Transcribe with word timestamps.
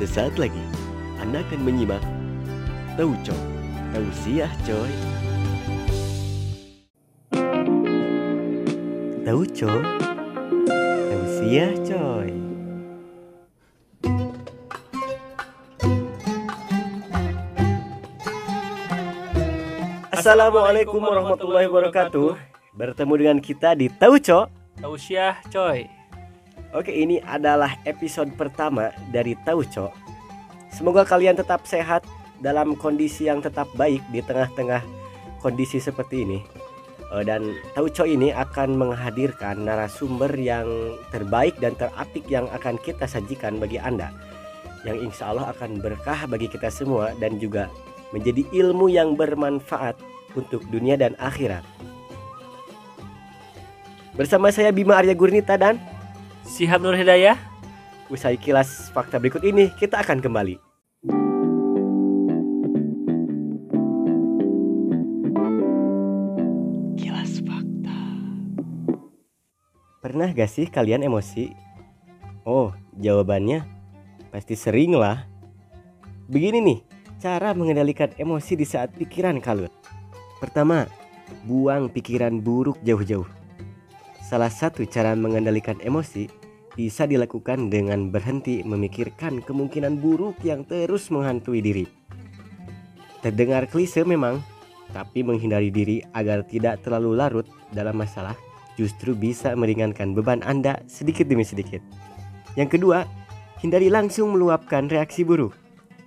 Sesaat 0.00 0.40
lagi, 0.40 0.64
Anda 1.20 1.44
akan 1.44 1.60
menyimak 1.60 2.00
Tahu 2.96 3.12
Cok, 3.20 3.42
Tausiah 3.92 4.48
Coy. 4.64 4.92
Tahu 9.28 9.42
Cok, 9.44 9.84
Tausiah 11.04 11.76
Coy. 11.84 12.32
Assalamualaikum 20.16 21.04
warahmatullahi 21.04 21.68
wabarakatuh. 21.68 22.40
Bertemu 22.72 23.14
dengan 23.20 23.38
kita 23.44 23.76
di 23.76 23.92
Tahu 23.92 24.16
Cok. 24.16 24.46
Tausiah 24.80 25.44
coy 25.52 25.99
Oke, 26.70 26.94
ini 26.94 27.18
adalah 27.26 27.74
episode 27.82 28.30
pertama 28.38 28.94
dari 29.10 29.34
Tahu 29.42 29.66
Cok. 29.66 29.92
Semoga 30.70 31.02
kalian 31.02 31.34
tetap 31.34 31.66
sehat 31.66 32.06
dalam 32.38 32.78
kondisi 32.78 33.26
yang 33.26 33.42
tetap 33.42 33.66
baik 33.74 33.98
di 34.14 34.22
tengah-tengah 34.22 34.78
kondisi 35.42 35.82
seperti 35.82 36.22
ini. 36.22 36.38
Eh, 37.10 37.26
Dan 37.26 37.58
Tahu 37.74 37.90
Cok 37.90 38.06
ini 38.06 38.30
akan 38.30 38.78
menghadirkan 38.78 39.66
narasumber 39.66 40.30
yang 40.38 40.94
terbaik 41.10 41.58
dan 41.58 41.74
terapik 41.74 42.22
yang 42.30 42.46
akan 42.54 42.78
kita 42.78 43.02
sajikan 43.02 43.58
bagi 43.58 43.82
Anda. 43.82 44.14
Yang 44.86 45.10
insya 45.10 45.34
Allah 45.34 45.50
akan 45.50 45.82
berkah 45.82 46.30
bagi 46.30 46.46
kita 46.46 46.70
semua 46.70 47.10
dan 47.18 47.42
juga 47.42 47.66
menjadi 48.14 48.46
ilmu 48.46 48.86
yang 48.86 49.18
bermanfaat 49.18 49.98
untuk 50.38 50.62
dunia 50.70 50.94
dan 50.94 51.18
akhirat. 51.18 51.66
Bersama 54.14 54.54
saya 54.54 54.70
Bima 54.70 55.02
Arya 55.02 55.18
Gurnita 55.18 55.58
dan 55.58 55.82
Sihab 56.44 56.80
Nur 56.80 56.96
Hidayah 56.96 57.50
Usai 58.10 58.34
kilas 58.34 58.90
fakta 58.90 59.22
berikut 59.22 59.46
ini, 59.46 59.70
kita 59.78 60.02
akan 60.02 60.18
kembali. 60.18 60.58
Kilas 66.98 67.38
fakta. 67.46 67.98
Pernah 70.02 70.34
gak 70.34 70.50
sih 70.50 70.66
kalian 70.66 71.06
emosi? 71.06 71.54
Oh, 72.42 72.74
jawabannya 72.98 73.62
pasti 74.34 74.58
sering 74.58 74.98
lah. 74.98 75.22
Begini 76.26 76.58
nih, 76.58 76.82
cara 77.22 77.54
mengendalikan 77.54 78.10
emosi 78.18 78.58
di 78.58 78.66
saat 78.66 78.90
pikiran 78.98 79.38
kalut. 79.38 79.70
Pertama, 80.42 80.90
buang 81.46 81.86
pikiran 81.86 82.42
buruk 82.42 82.82
jauh-jauh. 82.82 83.39
Salah 84.30 84.46
satu 84.46 84.86
cara 84.86 85.18
mengendalikan 85.18 85.74
emosi 85.82 86.30
bisa 86.78 87.02
dilakukan 87.02 87.66
dengan 87.66 88.14
berhenti 88.14 88.62
memikirkan 88.62 89.42
kemungkinan 89.42 89.98
buruk 89.98 90.38
yang 90.46 90.62
terus 90.62 91.10
menghantui 91.10 91.58
diri. 91.58 91.90
Terdengar 93.26 93.66
klise 93.66 94.06
memang, 94.06 94.38
tapi 94.94 95.26
menghindari 95.26 95.74
diri 95.74 95.98
agar 96.14 96.46
tidak 96.46 96.78
terlalu 96.86 97.18
larut 97.18 97.46
dalam 97.74 97.98
masalah 97.98 98.38
justru 98.78 99.18
bisa 99.18 99.50
meringankan 99.58 100.14
beban 100.14 100.46
Anda 100.46 100.78
sedikit 100.86 101.26
demi 101.26 101.42
sedikit. 101.42 101.82
Yang 102.54 102.78
kedua, 102.78 103.10
hindari 103.58 103.90
langsung 103.90 104.30
meluapkan 104.30 104.86
reaksi 104.86 105.26
buruk. 105.26 105.58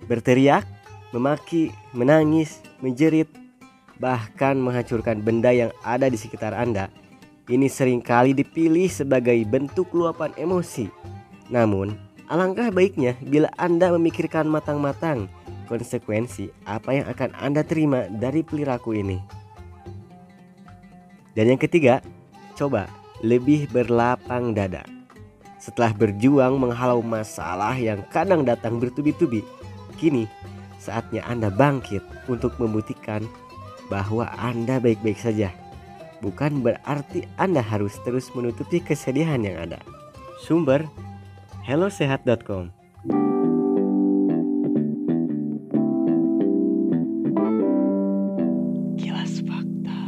Berteriak, 0.08 0.64
memaki, 1.12 1.76
menangis, 1.92 2.64
menjerit, 2.80 3.28
bahkan 4.00 4.56
menghancurkan 4.56 5.20
benda 5.20 5.52
yang 5.52 5.68
ada 5.84 6.08
di 6.08 6.16
sekitar 6.16 6.56
Anda 6.56 7.03
ini 7.44 7.68
sering 7.68 8.00
kali 8.00 8.32
dipilih 8.32 8.88
sebagai 8.88 9.36
bentuk 9.44 9.92
luapan 9.92 10.32
emosi. 10.40 10.88
Namun, 11.52 11.92
alangkah 12.32 12.72
baiknya 12.72 13.12
bila 13.20 13.52
Anda 13.60 13.92
memikirkan 13.92 14.48
matang-matang 14.48 15.28
konsekuensi 15.68 16.48
apa 16.64 16.96
yang 16.96 17.06
akan 17.12 17.30
Anda 17.36 17.60
terima 17.60 18.08
dari 18.08 18.40
perilaku 18.40 18.96
ini. 18.96 19.20
Dan 21.36 21.52
yang 21.52 21.60
ketiga, 21.60 22.00
coba 22.56 22.88
lebih 23.20 23.68
berlapang 23.68 24.56
dada. 24.56 24.86
Setelah 25.60 25.92
berjuang 25.96 26.60
menghalau 26.60 27.00
masalah 27.00 27.76
yang 27.76 28.04
kadang 28.08 28.44
datang 28.44 28.80
bertubi-tubi, 28.80 29.44
kini 30.00 30.28
saatnya 30.80 31.24
Anda 31.28 31.48
bangkit 31.52 32.28
untuk 32.28 32.56
membuktikan 32.56 33.24
bahwa 33.92 34.28
Anda 34.36 34.80
baik-baik 34.80 35.20
saja 35.20 35.52
bukan 36.24 36.64
berarti 36.64 37.28
Anda 37.36 37.60
harus 37.60 38.00
terus 38.00 38.32
menutupi 38.32 38.80
kesedihan 38.80 39.44
yang 39.44 39.60
ada. 39.60 39.76
Sumber 40.40 40.88
hellosehat.com 41.68 42.72
Kilas 48.96 49.44
Fakta. 49.44 50.00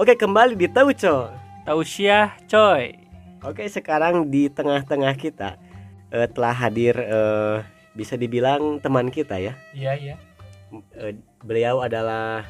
Oke 0.00 0.16
kembali 0.16 0.56
di 0.56 0.72
Tahu 0.72 0.96
Co 0.96 1.28
Tausiah 1.68 2.40
coy. 2.48 2.96
Oke 3.44 3.68
sekarang 3.68 4.32
di 4.32 4.48
tengah-tengah 4.48 5.12
kita 5.20 5.60
eh, 6.08 6.28
telah 6.32 6.56
hadir 6.56 6.96
eh, 6.96 7.60
bisa 7.92 8.16
dibilang 8.16 8.80
teman 8.80 9.12
kita 9.12 9.36
ya. 9.36 9.52
Iya 9.76 9.92
iya. 10.00 10.16
Eh, 10.96 11.12
Beliau 11.44 11.82
adalah 11.84 12.46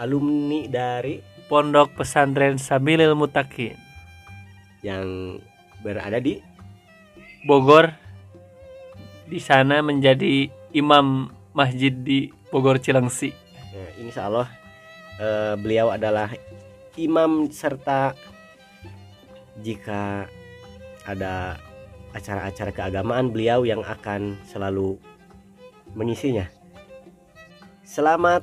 alumni 0.00 0.66
dari 0.66 1.20
Pondok 1.52 2.00
Pesantren 2.00 2.56
Sabilil 2.56 3.12
Mutakin. 3.12 3.76
Yang 4.80 5.44
berada 5.84 6.16
di 6.16 6.40
Bogor 7.44 7.92
di 9.28 9.36
sana 9.36 9.84
menjadi 9.84 10.48
imam 10.72 11.28
masjid 11.52 11.92
di 11.92 12.32
Bogor 12.48 12.80
Cilengsi. 12.80 13.36
Ya, 13.68 13.86
insya 14.00 14.32
Allah 14.32 14.48
eh, 15.20 15.52
beliau 15.60 15.92
adalah 15.92 16.32
imam 16.96 17.52
serta 17.52 18.16
jika 19.60 20.32
ada 21.04 21.60
acara-acara 22.16 22.72
keagamaan 22.72 23.28
beliau 23.28 23.68
yang 23.68 23.84
akan 23.84 24.40
selalu 24.48 24.96
mengisinya. 25.92 26.48
Selamat 27.84 28.40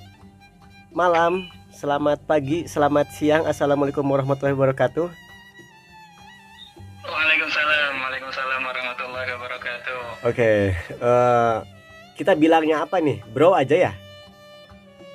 malam, 0.93 1.49
selamat 1.79 2.27
pagi, 2.27 2.67
selamat 2.67 3.07
siang. 3.15 3.47
Assalamualaikum 3.47 4.03
warahmatullahi 4.03 4.51
wabarakatuh. 4.51 5.07
Waalaikumsalam, 7.07 7.93
Waalaikumsalam 8.03 8.61
warahmatullahi 8.67 9.29
wabarakatuh. 9.39 9.99
Oke, 10.27 10.75
eh, 10.75 11.55
kita 12.19 12.35
bilangnya 12.35 12.83
apa 12.83 12.99
nih, 12.99 13.23
bro 13.31 13.55
aja 13.55 13.75
ya? 13.79 13.91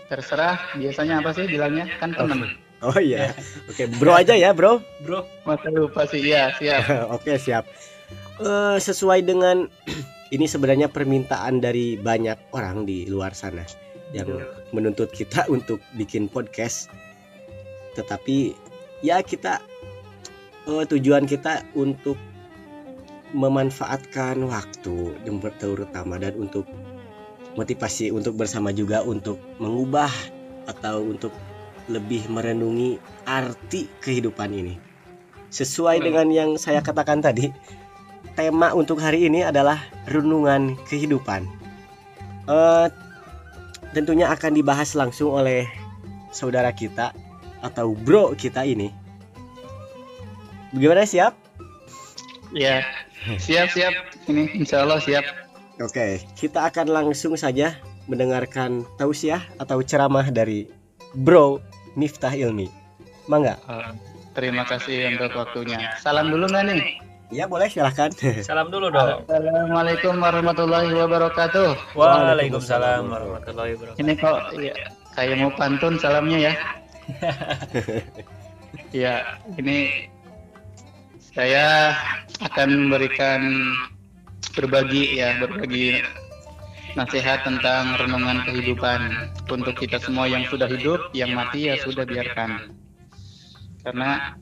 Terserah 0.08 0.56
biasanya 0.80 1.20
apa 1.20 1.36
sih 1.36 1.44
bilangnya 1.44 1.84
kan 2.00 2.16
temen. 2.16 2.56
Oh 2.80 2.96
iya, 2.96 3.36
oke 3.68 3.84
bro 4.00 4.16
aja 4.16 4.32
ya 4.32 4.56
bro. 4.56 4.80
Bro 5.04 5.28
Masa 5.44 5.68
lupa 5.68 6.08
sih 6.08 6.32
iya 6.32 6.48
siap. 6.56 6.88
Oke 7.16 7.36
siap. 7.36 7.68
Eh, 8.40 8.76
sesuai 8.80 9.20
dengan 9.20 9.68
ini 10.34 10.48
sebenarnya 10.48 10.88
permintaan 10.88 11.60
dari 11.60 12.00
banyak 12.00 12.56
orang 12.56 12.88
di 12.88 13.04
luar 13.04 13.36
sana 13.36 13.83
yang 14.14 14.30
menuntut 14.70 15.10
kita 15.10 15.44
untuk 15.54 15.82
bikin 15.98 16.30
podcast. 16.30 16.88
Tetapi 17.98 18.54
ya 19.02 19.20
kita 19.20 19.58
eh, 20.70 20.84
tujuan 20.88 21.26
kita 21.26 21.66
untuk 21.74 22.16
memanfaatkan 23.34 24.46
waktu 24.46 25.18
yang 25.26 25.42
terutama 25.58 26.22
dan 26.22 26.38
untuk 26.38 26.62
motivasi 27.58 28.14
untuk 28.14 28.38
bersama 28.38 28.70
juga 28.70 29.02
untuk 29.02 29.42
mengubah 29.58 30.10
atau 30.70 31.02
untuk 31.02 31.34
lebih 31.90 32.24
merenungi 32.30 32.96
arti 33.28 33.90
kehidupan 34.00 34.54
ini. 34.54 34.74
Sesuai 35.50 36.02
dengan 36.02 36.30
yang 36.34 36.50
saya 36.58 36.82
katakan 36.82 37.22
tadi, 37.22 37.50
tema 38.34 38.74
untuk 38.74 38.98
hari 38.98 39.30
ini 39.30 39.46
adalah 39.46 39.78
renungan 40.10 40.74
kehidupan. 40.90 41.46
Eh, 42.44 42.86
tentunya 43.94 44.26
akan 44.28 44.52
dibahas 44.58 44.98
langsung 44.98 45.30
oleh 45.30 45.70
saudara 46.34 46.74
kita 46.74 47.14
atau 47.62 47.94
bro 47.94 48.34
kita 48.34 48.66
ini. 48.66 48.90
Bagaimana 50.74 51.06
siap? 51.06 51.38
Iya. 52.50 52.82
Siap 53.38 53.70
siap. 53.72 53.94
Ini 54.26 54.58
insya 54.58 54.82
Allah 54.82 54.98
siap. 54.98 55.24
Oke, 55.78 56.22
kita 56.38 56.66
akan 56.70 56.90
langsung 56.90 57.34
saja 57.38 57.78
mendengarkan 58.06 58.84
tausiah 59.00 59.42
atau 59.56 59.80
ceramah 59.80 60.28
dari 60.28 60.68
Bro 61.16 61.62
Miftah 61.96 62.34
Ilmi. 62.34 62.68
Mangga? 63.30 63.56
Eh, 63.64 63.90
terima 64.36 64.68
kasih 64.68 65.16
untuk 65.16 65.32
waktunya. 65.34 65.94
Salam 66.02 66.28
dulu 66.28 66.46
nggak 66.50 66.64
nih? 66.68 67.13
Ya 67.34 67.50
boleh 67.50 67.66
silahkan. 67.66 68.14
salam 68.46 68.70
dulu 68.70 68.94
dong 68.94 69.26
Assalamualaikum 69.26 70.22
warahmatullahi 70.22 70.94
wabarakatuh. 70.94 71.98
Waalaikumsalam 71.98 73.10
warahmatullahi 73.10 73.74
wabarakatuh 73.74 73.98
Ini 73.98 74.12
kok 74.22 74.38
ya, 74.62 74.74
kayak 75.18 75.42
mau 75.42 75.50
pantun 75.58 75.98
salamnya 75.98 76.38
ya. 76.50 76.52
Ya, 78.94 79.38
ini 79.58 80.06
saya 81.34 81.94
akan 82.38 82.86
memberikan 82.86 83.42
berbagi 84.54 85.18
ya 85.18 85.34
berbagi 85.42 85.98
nasihat 86.94 87.42
tentang 87.42 87.98
renungan 87.98 88.46
kehidupan 88.46 89.00
untuk 89.50 89.74
kita 89.74 89.98
semua 89.98 90.30
yang 90.30 90.46
sudah 90.46 90.70
hidup, 90.70 91.10
yang 91.10 91.34
mati 91.34 91.70
ya 91.70 91.74
sudah 91.82 92.06
biarkan. 92.06 92.70
Karena 93.82 94.38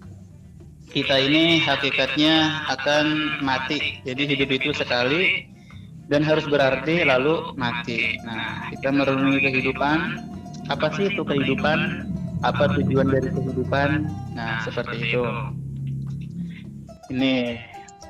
kita 0.93 1.17
ini 1.17 1.59
hakikatnya 1.65 2.69
akan 2.69 3.05
mati. 3.41 4.01
Jadi 4.05 4.23
hidup 4.29 4.49
itu 4.53 4.71
sekali 4.77 5.49
dan 6.13 6.21
harus 6.21 6.45
berarti 6.45 7.03
lalu 7.09 7.57
mati. 7.57 8.21
Nah, 8.23 8.69
kita 8.77 8.93
merenungi 8.93 9.41
kehidupan. 9.41 9.99
Apa 10.69 10.93
sih 10.95 11.09
itu 11.09 11.25
kehidupan? 11.25 12.07
Apa 12.45 12.77
tujuan 12.77 13.09
dari 13.09 13.29
kehidupan? 13.33 14.07
Nah, 14.37 14.61
seperti 14.63 15.11
itu. 15.11 15.25
Ini 17.13 17.57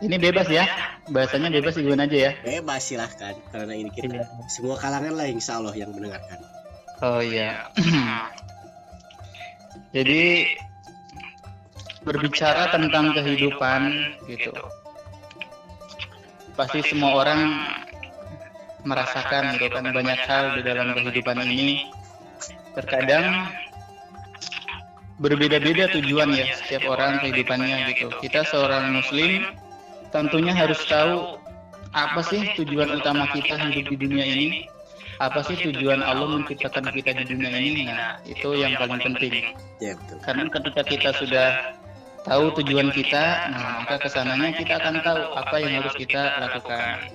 ini 0.03 0.17
bebas 0.19 0.51
ya. 0.51 0.67
Bahasanya 1.11 1.51
bebas 1.55 1.79
gimana 1.79 2.07
aja 2.11 2.31
ya. 2.31 2.33
Bebas 2.43 2.83
silahkan 2.83 3.35
karena 3.55 3.75
ini 3.79 3.91
kita 3.95 4.11
Iya. 4.11 4.27
semua 4.51 4.75
kalangan 4.79 5.15
lah 5.15 5.27
insya 5.31 5.59
Allah 5.63 5.75
yang 5.75 5.95
mendengarkan. 5.95 6.39
Oh 7.03 7.19
iya. 7.23 7.67
Jadi 9.95 10.47
berbicara 12.03 12.71
tentang 12.75 13.15
kehidupan 13.15 13.81
gitu. 14.27 14.53
Pasti 16.59 16.85
semua 16.85 17.25
orang 17.25 17.41
merasakan 18.83 19.57
gitu 19.57 19.71
kan 19.71 19.87
banyak 19.95 20.21
hal 20.27 20.59
di 20.59 20.63
dalam 20.67 20.95
kehidupan 20.99 21.39
ini. 21.47 21.87
Terkadang 22.75 23.53
berbeda-beda 25.23 25.87
tujuan 25.95 26.35
ya 26.35 26.51
setiap 26.59 26.91
orang 26.91 27.23
kehidupannya 27.23 27.95
gitu. 27.95 28.11
Kita 28.19 28.43
seorang 28.51 28.91
muslim 28.99 29.55
tentunya 30.11 30.53
harus 30.53 30.83
tahu 30.91 31.39
apa 31.93 32.21
sih 32.25 32.43
tujuan 32.59 32.91
utama 32.99 33.29
kita 33.31 33.57
hidup 33.71 33.87
di 33.95 33.97
dunia 33.97 34.27
ini. 34.27 34.51
apa 35.21 35.39
sih 35.47 35.55
tujuan 35.55 36.03
Allah 36.03 36.35
menciptakan 36.35 36.91
kita 36.91 37.15
di 37.15 37.25
dunia 37.31 37.55
ini? 37.55 37.87
nah 37.87 38.19
itu 38.27 38.59
yang 38.59 38.75
paling 38.75 38.99
penting. 38.99 39.55
Ya 39.79 39.95
betul. 39.95 40.19
karena 40.27 40.51
ketika 40.51 40.83
kita 40.83 41.11
sudah 41.15 41.49
tahu 42.23 42.45
tujuan 42.63 42.95
kita 42.95 43.51
nah 43.51 43.83
maka 43.83 43.99
ke 44.03 44.09
sananya 44.11 44.55
kita 44.55 44.79
akan 44.79 45.03
tahu 45.03 45.23
apa 45.35 45.57
yang 45.59 45.73
harus 45.83 45.95
kita 45.99 46.23
lakukan. 46.39 47.11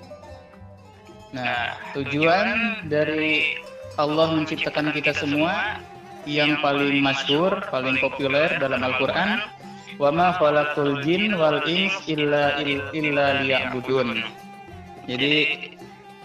nah 1.32 1.76
tujuan 1.96 2.48
dari 2.88 3.60
Allah 3.98 4.36
menciptakan 4.36 4.94
kita 4.94 5.16
semua 5.18 5.82
yang 6.28 6.60
paling 6.60 7.00
masyhur 7.00 7.64
paling 7.72 7.98
populer 8.04 8.52
dalam 8.60 8.84
Al-Quran 8.84 9.42
wa 9.98 10.10
ma 10.14 10.36
khalaqul 10.38 11.02
jin 11.02 11.34
wal 11.40 11.64
ins 11.66 11.96
illa 12.06 12.62
illa 12.94 13.42
liya'budun. 13.42 14.22
Jadi 15.08 15.34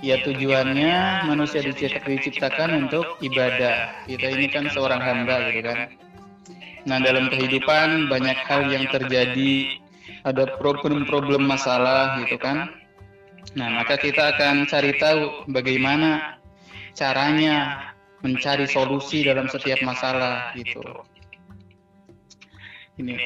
ya 0.02 0.19
tujuannya 0.26 1.25
manusia 1.31 1.62
dicipt- 1.64 2.05
diciptakan 2.05 2.87
untuk 2.87 3.17
ibadah. 3.23 4.05
Kita 4.05 4.26
ini 4.35 4.46
kan 4.50 4.69
seorang 4.69 5.00
hamba 5.00 5.49
gitu 5.55 5.70
kan. 5.70 5.88
Nah 6.82 6.99
dalam 6.99 7.31
kehidupan 7.31 8.11
banyak 8.11 8.38
hal 8.46 8.67
yang 8.67 8.90
terjadi, 8.90 9.79
ada 10.26 10.58
problem-problem 10.58 11.46
masalah 11.46 12.19
gitu 12.23 12.38
kan. 12.38 12.70
Nah 13.55 13.69
maka 13.82 13.99
kita 13.99 14.34
akan 14.34 14.67
cari 14.67 14.96
tahu 14.99 15.46
bagaimana 15.50 16.38
caranya 16.94 17.88
mencari 18.23 18.67
solusi 18.67 19.26
dalam 19.26 19.46
setiap 19.50 19.82
masalah 19.82 20.55
gitu. 20.58 20.82
Ini 22.99 23.17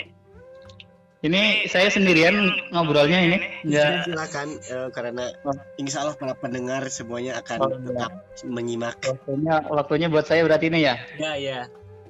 ini 1.24 1.66
saya 1.66 1.90
sendirian 1.90 2.36
ngobrolnya 2.70 3.18
ini 3.18 3.38
Ya, 3.66 4.04
nggak 4.04 4.04
silakan 4.06 4.48
eh, 4.62 4.88
karena 4.94 5.24
Oh. 5.42 5.56
insya 5.80 6.06
Allah 6.06 6.14
para 6.14 6.36
pendengar 6.38 6.86
semuanya 6.86 7.40
akan 7.42 7.58
Oh, 7.60 7.68
iya. 7.72 7.78
tetap 7.82 8.10
menyimak. 8.46 8.96
waktunya 9.02 9.54
waktunya 9.66 10.06
buat 10.12 10.26
saya 10.28 10.44
berarti 10.46 10.70
ini 10.70 10.86
ya. 10.86 10.94
Ya 11.18 11.32
ya. 11.34 11.58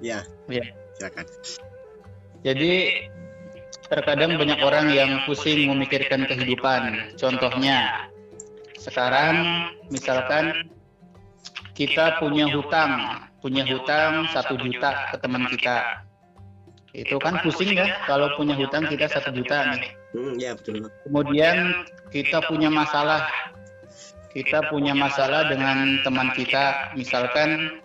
Ya. 0.04 0.18
Iya. 0.52 0.64
Silakan. 0.96 1.26
Jadi 2.40 2.72
terkadang 3.86 4.40
banyak 4.40 4.60
orang 4.64 4.90
yang 4.90 5.22
pusing 5.28 5.70
memikirkan 5.70 6.26
kehidupan. 6.26 7.12
Contohnya, 7.20 8.08
sekarang 8.80 9.68
misalkan 9.92 10.72
kita 11.76 12.16
punya 12.18 12.48
hutang, 12.48 13.22
punya 13.44 13.62
hutang 13.68 14.26
satu 14.32 14.56
juta 14.56 15.12
ke 15.12 15.16
teman 15.20 15.44
kita. 15.52 16.06
Itu 16.96 17.20
kan 17.20 17.36
pusing 17.44 17.76
ya 17.76 17.92
kalau 18.08 18.32
punya 18.40 18.56
hutang 18.56 18.88
kita 18.88 19.04
satu 19.12 19.28
juta 19.36 19.76
nih. 19.76 19.92
Hmm, 20.16 20.32
ya 20.40 20.56
betul. 20.56 20.88
Kemudian 21.04 21.84
kita 22.08 22.40
punya 22.48 22.72
masalah, 22.72 23.28
kita 24.32 24.64
punya 24.72 24.96
masalah 24.96 25.44
dengan 25.52 26.00
teman 26.00 26.32
kita, 26.32 26.96
misalkan 26.96 27.82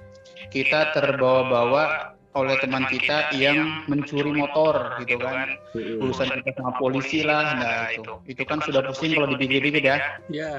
kita 0.56 0.96
terbawa-bawa 0.96 2.11
oleh 2.31 2.56
teman 2.63 2.88
kita 2.88 3.36
yang 3.36 3.83
mencuri 3.92 4.31
motor 4.31 4.95
gitu 5.04 5.19
kan. 5.19 5.60
Hmm, 5.75 6.04
urusan 6.07 6.31
kita 6.39 6.51
sama 6.56 6.72
polisi 6.80 7.28
lah 7.28 7.60
nah 7.60 7.92
itu. 7.92 8.24
itu. 8.24 8.42
Kan 8.48 8.63
sudah 8.63 8.88
pusing 8.88 9.12
kalau 9.16 9.28
dipikir-pikir 9.36 9.83
ya. 9.83 9.98
Ya. 10.31 10.51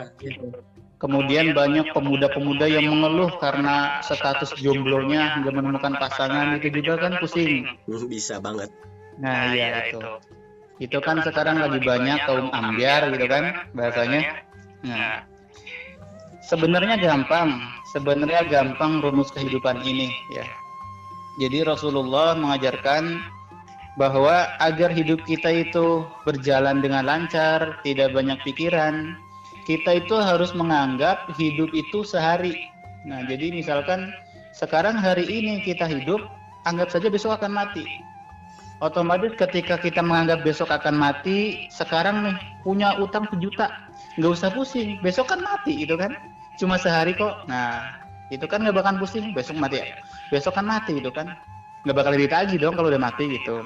kemudian 1.03 1.51
banyak 1.51 1.91
pemuda-pemuda 1.91 2.71
yang 2.71 2.87
mengeluh 2.87 3.35
karena 3.43 3.99
status 4.07 4.55
jomblonya 4.55 5.43
nggak 5.43 5.51
menemukan 5.51 5.99
pasangan 5.99 6.63
itu 6.63 6.79
juga 6.79 7.09
kan 7.09 7.13
pusing. 7.19 7.67
hmm, 7.89 8.07
Bisa 8.07 8.39
banget. 8.39 8.71
nah 9.19 9.51
iya 9.51 9.89
itu. 9.91 9.99
itu. 10.79 10.99
Kan 11.03 11.25
sekarang 11.25 11.59
lagi 11.59 11.83
banyak 11.83 12.19
kaum 12.29 12.53
ambiar 12.55 13.11
gitu 13.11 13.27
kan 13.27 13.67
bahasanya. 13.75 14.45
nah 14.83 15.27
sebenarnya 16.47 17.01
gampang 17.01 17.55
sebenarnya 17.91 18.47
gampang 18.47 19.03
rumus 19.03 19.33
kehidupan 19.35 19.83
ini. 19.83 20.13
ya 20.31 20.47
jadi 21.41 21.65
Rasulullah 21.65 22.37
mengajarkan 22.37 23.23
bahwa 23.97 24.49
agar 24.61 24.93
hidup 24.93 25.21
kita 25.25 25.49
itu 25.69 26.05
berjalan 26.25 26.81
dengan 26.81 27.05
lancar, 27.05 27.81
tidak 27.85 28.13
banyak 28.13 28.41
pikiran, 28.45 29.17
kita 29.69 30.01
itu 30.01 30.17
harus 30.17 30.53
menganggap 30.57 31.29
hidup 31.37 31.69
itu 31.73 32.05
sehari. 32.05 32.69
Nah, 33.05 33.25
jadi 33.29 33.53
misalkan 33.53 34.13
sekarang 34.57 34.97
hari 34.97 35.25
ini 35.29 35.61
kita 35.65 35.89
hidup, 35.89 36.21
anggap 36.69 36.89
saja 36.93 37.09
besok 37.09 37.41
akan 37.41 37.53
mati. 37.53 37.85
Otomatis 38.83 39.39
ketika 39.39 39.79
kita 39.79 40.03
menganggap 40.03 40.43
besok 40.43 40.69
akan 40.75 40.99
mati, 40.99 41.71
sekarang 41.71 42.27
nih 42.27 42.37
punya 42.67 42.99
utang 42.99 43.25
sejuta, 43.31 43.71
nggak 44.19 44.33
usah 44.35 44.51
pusing, 44.51 44.99
besok 45.01 45.31
kan 45.31 45.39
mati 45.39 45.87
itu 45.87 45.95
kan, 45.95 46.13
cuma 46.59 46.75
sehari 46.77 47.15
kok. 47.15 47.47
Nah, 47.47 47.95
itu 48.35 48.43
kan 48.51 48.67
nggak 48.67 48.75
bakal 48.75 48.99
pusing, 48.99 49.31
besok 49.31 49.55
mati 49.63 49.79
ya, 49.79 49.87
besok 50.33 50.57
kan 50.57 50.65
mati 50.65 50.97
itu 50.97 51.13
kan, 51.13 51.29
nggak 51.85 51.97
bakal 51.97 52.17
ditagih 52.17 52.57
dong 52.57 52.73
kalau 52.73 52.89
udah 52.89 53.03
mati 53.03 53.37
gitu. 53.37 53.61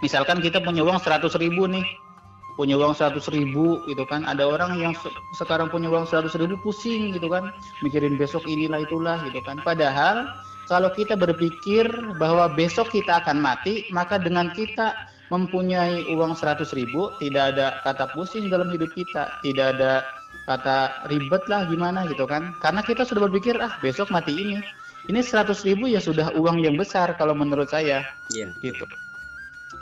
Misalkan 0.00 0.40
kita 0.40 0.64
punya 0.64 0.80
uang 0.80 0.96
100 0.96 1.36
ribu 1.36 1.68
nih, 1.68 1.84
punya 2.56 2.80
uang 2.80 2.96
100 2.96 3.20
ribu 3.28 3.84
gitu 3.84 4.08
kan, 4.08 4.24
ada 4.24 4.48
orang 4.48 4.80
yang 4.80 4.96
se- 4.96 5.12
sekarang 5.36 5.68
punya 5.68 5.92
uang 5.92 6.08
100 6.08 6.32
ribu 6.40 6.56
pusing 6.64 7.12
gitu 7.12 7.28
kan, 7.28 7.52
mikirin 7.84 8.16
besok 8.16 8.48
inilah 8.48 8.80
itulah 8.80 9.20
gitu 9.28 9.44
kan. 9.44 9.60
Padahal 9.60 10.32
kalau 10.64 10.88
kita 10.96 11.12
berpikir 11.12 11.84
bahwa 12.16 12.48
besok 12.48 12.88
kita 12.88 13.20
akan 13.20 13.36
mati, 13.44 13.84
maka 13.92 14.16
dengan 14.16 14.48
kita 14.56 14.96
mempunyai 15.28 16.08
uang 16.08 16.32
100 16.36 16.72
ribu, 16.72 17.12
tidak 17.20 17.56
ada 17.56 17.66
kata 17.84 18.12
pusing 18.16 18.48
dalam 18.48 18.72
hidup 18.72 18.88
kita, 18.96 19.40
tidak 19.44 19.76
ada 19.76 20.04
kata 20.44 21.08
ribet 21.08 21.44
lah 21.48 21.64
gimana 21.68 22.04
gitu 22.08 22.28
kan. 22.28 22.52
Karena 22.60 22.84
kita 22.84 23.08
sudah 23.08 23.28
berpikir, 23.28 23.56
ah 23.60 23.72
besok 23.80 24.12
mati 24.12 24.36
ini. 24.36 24.58
Ini 25.04 25.20
100 25.20 25.66
ribu 25.68 25.84
ya 25.84 26.00
sudah 26.00 26.32
uang 26.32 26.64
yang 26.64 26.80
besar 26.80 27.12
kalau 27.20 27.36
menurut 27.36 27.68
saya 27.68 28.04
Iya. 28.32 28.48
gitu. 28.64 28.88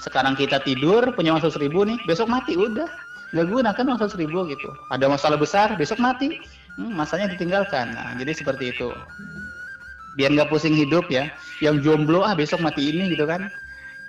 Sekarang 0.03 0.35
kita 0.35 0.59
tidur 0.63 1.15
punya 1.15 1.31
uang 1.37 1.43
100 1.47 1.63
ribu 1.63 1.87
nih, 1.87 2.01
besok 2.09 2.27
mati 2.27 2.59
udah. 2.59 2.91
Nggak 3.33 3.47
gunakan 3.49 3.85
uang 3.87 3.99
100 4.03 4.19
ribu 4.19 4.39
gitu. 4.51 4.69
Ada 4.91 5.07
masalah 5.07 5.39
besar, 5.39 5.79
besok 5.79 6.03
mati. 6.03 6.43
Hmm, 6.75 6.97
masanya 6.97 7.31
ditinggalkan. 7.31 7.93
Nah, 7.95 8.17
jadi 8.19 8.33
seperti 8.35 8.73
itu 8.75 8.89
biar 10.17 10.31
nggak 10.33 10.51
pusing 10.53 10.77
hidup 10.77 11.09
ya 11.09 11.33
yang 11.65 11.81
jomblo 11.81 12.21
ah 12.25 12.37
besok 12.37 12.61
mati 12.61 12.93
ini 12.93 13.13
gitu 13.13 13.25
kan 13.25 13.49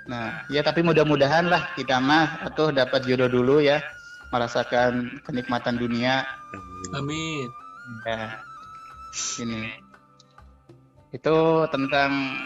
nah 0.04 0.44
ya 0.52 0.60
tapi 0.60 0.84
mudah-mudahan 0.84 1.48
lah 1.48 1.72
kita 1.80 1.96
mah 1.96 2.44
atau 2.44 2.68
dapat 2.68 3.08
jodoh 3.08 3.28
dulu 3.28 3.64
ya 3.64 3.80
merasakan 4.28 5.08
kenikmatan 5.24 5.80
dunia 5.80 6.28
Amin. 6.92 7.48
ya 8.04 8.36
ini 9.40 9.72
itu 11.14 11.38
tentang 11.70 12.42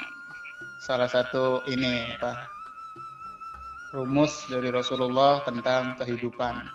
salah 0.84 1.08
satu 1.08 1.64
ini 1.64 2.12
apa 2.20 2.58
rumus 3.96 4.44
dari 4.52 4.68
Rasulullah 4.68 5.40
tentang 5.48 5.96
kehidupan. 5.96 6.68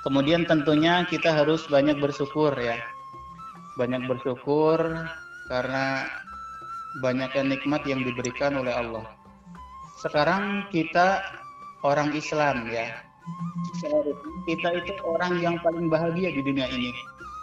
Kemudian 0.00 0.48
tentunya 0.48 1.04
kita 1.04 1.32
harus 1.32 1.68
banyak 1.68 2.00
bersyukur 2.00 2.56
ya. 2.56 2.80
Banyak 3.76 4.08
bersyukur 4.08 4.80
karena 5.52 6.08
banyaknya 7.04 7.56
nikmat 7.56 7.84
yang 7.84 8.00
diberikan 8.00 8.56
oleh 8.56 8.72
Allah. 8.72 9.04
Sekarang 10.00 10.68
kita 10.72 11.20
orang 11.84 12.16
Islam 12.16 12.68
ya. 12.72 12.88
kita 14.44 14.68
itu 14.76 14.92
orang 15.04 15.40
yang 15.40 15.56
paling 15.60 15.88
bahagia 15.88 16.32
di 16.32 16.40
dunia 16.44 16.68
ini. 16.72 16.92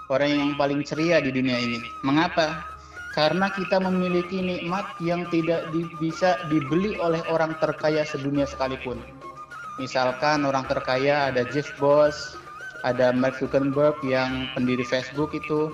Orang 0.09 0.29
yang 0.29 0.51
paling 0.57 0.81
ceria 0.85 1.21
di 1.21 1.33
dunia 1.33 1.57
ini. 1.57 1.81
Mengapa 2.05 2.70
karena 3.11 3.51
kita 3.51 3.79
memiliki 3.83 4.39
nikmat 4.39 4.87
yang 5.03 5.27
tidak 5.27 5.67
di, 5.75 5.83
bisa 5.99 6.39
dibeli 6.47 6.95
oleh 6.99 7.19
orang 7.27 7.55
terkaya 7.59 8.07
sedunia 8.07 8.47
sekalipun. 8.47 8.99
Misalkan 9.79 10.47
orang 10.47 10.63
terkaya 10.67 11.31
ada 11.31 11.43
Jeff 11.47 11.67
Bezos 11.75 12.39
ada 12.81 13.13
Mark 13.13 13.37
Zuckerberg 13.37 13.97
yang 14.05 14.49
pendiri 14.57 14.81
Facebook 14.85 15.33
itu. 15.37 15.69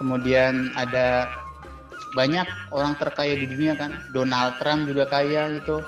Kemudian 0.00 0.70
ada 0.78 1.28
banyak 2.14 2.46
orang 2.72 2.94
terkaya 2.96 3.34
di 3.36 3.46
dunia 3.50 3.74
kan. 3.76 3.98
Donald 4.14 4.56
Trump 4.62 4.88
juga 4.88 5.04
kaya 5.10 5.58
gitu. 5.60 5.84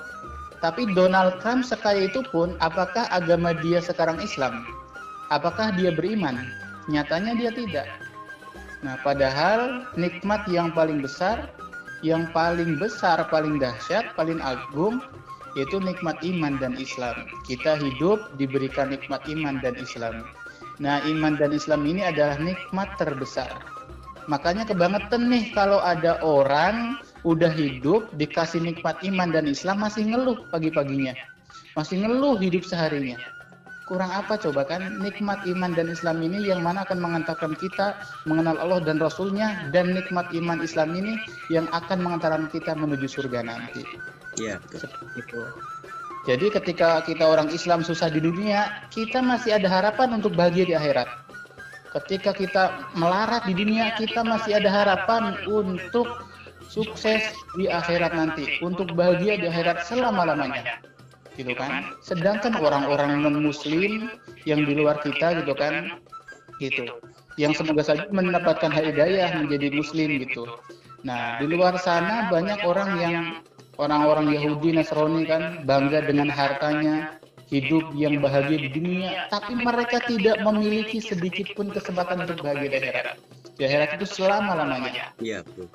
Tapi 0.61 0.93
Donald 0.93 1.41
Trump 1.41 1.65
sekaya 1.65 2.11
itu 2.13 2.21
pun 2.29 2.53
apakah 2.61 3.09
agama 3.09 3.57
dia 3.57 3.81
sekarang 3.81 4.21
Islam? 4.21 4.67
Apakah 5.33 5.73
dia 5.73 5.95
beriman? 5.95 6.45
Nyatanya 6.91 7.33
dia 7.39 7.51
tidak 7.55 7.87
nah 8.81 8.97
padahal 9.05 9.85
nikmat 9.97 10.45
yang 10.49 10.73
paling 10.73 11.05
besar 11.05 11.53
yang 12.01 12.29
paling 12.33 12.81
besar 12.81 13.29
paling 13.29 13.61
dahsyat 13.61 14.17
paling 14.17 14.41
agung 14.41 15.05
yaitu 15.59 15.83
nikmat 15.83 16.17
iman 16.25 16.57
dan 16.57 16.79
Islam 16.81 17.29
kita 17.45 17.77
hidup 17.77 18.33
diberikan 18.41 18.89
nikmat 18.89 19.21
iman 19.29 19.61
dan 19.61 19.77
Islam 19.77 20.25
nah 20.81 21.05
iman 21.05 21.37
dan 21.37 21.53
Islam 21.53 21.85
ini 21.85 22.09
adalah 22.09 22.41
nikmat 22.41 22.89
terbesar 22.97 23.53
Makanya 24.31 24.63
kebangetan 24.63 25.27
nih 25.27 25.51
kalau 25.51 25.83
ada 25.83 26.23
orang 26.23 27.03
udah 27.27 27.51
hidup 27.51 28.15
dikasih 28.15 28.63
nikmat 28.63 29.03
iman 29.03 29.35
dan 29.35 29.51
Islam 29.51 29.83
masih 29.83 30.07
ngeluh 30.07 30.47
pagi-paginya. 30.55 31.19
Masih 31.75 32.07
ngeluh 32.07 32.39
hidup 32.39 32.63
seharinya. 32.63 33.19
Kurang 33.91 34.15
apa 34.15 34.39
coba 34.39 34.63
kan 34.63 35.03
nikmat 35.03 35.43
iman 35.51 35.75
dan 35.75 35.91
Islam 35.91 36.23
ini 36.23 36.47
yang 36.47 36.63
mana 36.63 36.87
akan 36.87 37.03
mengantarkan 37.03 37.59
kita 37.59 37.99
mengenal 38.23 38.55
Allah 38.63 38.87
dan 38.87 39.03
Rasulnya 39.03 39.67
dan 39.75 39.91
nikmat 39.91 40.31
iman 40.31 40.63
Islam 40.63 40.95
ini 40.95 41.19
yang 41.51 41.67
akan 41.75 41.99
mengantarkan 41.99 42.47
kita 42.55 42.79
menuju 42.79 43.11
surga 43.11 43.43
nanti. 43.43 43.83
Iya. 44.39 44.63
Itu. 45.19 45.43
Jadi 46.31 46.55
ketika 46.55 47.03
kita 47.03 47.27
orang 47.27 47.51
Islam 47.51 47.83
susah 47.83 48.07
di 48.15 48.23
dunia, 48.23 48.87
kita 48.95 49.19
masih 49.19 49.59
ada 49.59 49.67
harapan 49.67 50.23
untuk 50.23 50.39
bahagia 50.39 50.71
di 50.71 50.75
akhirat 50.79 51.11
ketika 51.91 52.31
kita 52.31 52.65
melarat 52.95 53.43
di 53.51 53.55
dunia 53.55 53.91
kita 53.99 54.23
masih 54.23 54.63
ada 54.63 54.71
harapan 54.71 55.35
untuk 55.51 56.07
sukses 56.71 57.35
di 57.59 57.67
akhirat 57.67 58.15
nanti 58.15 58.63
untuk 58.63 58.95
bahagia 58.95 59.35
di 59.35 59.51
akhirat 59.51 59.83
selama-lamanya 59.91 60.79
gitu 61.37 61.53
kan. 61.55 61.95
Sedangkan 62.03 62.57
orang-orang 62.59 63.23
non 63.23 63.39
muslim 63.43 64.11
yang 64.49 64.65
di 64.65 64.73
luar 64.75 64.99
kita 65.03 65.43
gitu 65.45 65.55
kan. 65.55 66.01
Gitu. 66.59 66.87
Yang 67.39 67.65
semoga 67.65 67.83
saja 67.87 68.05
mendapatkan 68.11 68.71
hidayah 68.71 69.33
menjadi 69.39 69.73
muslim 69.73 70.21
gitu. 70.21 70.45
nah 71.01 71.41
di 71.41 71.49
luar 71.49 71.81
sana 71.81 72.29
banyak 72.29 72.61
orang 72.61 72.91
yang 73.01 73.17
orang-orang 73.81 74.37
Yahudi 74.37 74.77
Nasrani 74.77 75.25
kan 75.25 75.65
bangga 75.65 76.05
dengan 76.05 76.29
hartanya 76.29 77.17
hidup 77.49 77.83
yang 77.99 78.23
bahagia 78.23 78.61
di 78.63 78.71
dunia, 78.71 79.27
tapi 79.33 79.59
mereka 79.59 79.99
tidak 80.07 80.39
memiliki 80.45 81.03
sedikit 81.03 81.51
pun 81.59 81.73
kesempatan 81.73 82.23
untuk 82.23 82.47
bahagia 82.47 82.69
di 82.69 82.77
akhirat. 82.79 83.17
Di 83.59 83.63
akhirat 83.67 83.89
itu 83.99 84.07
selama-lamanya. 84.07 85.17
Iya, 85.19 85.43
betul. 85.43 85.67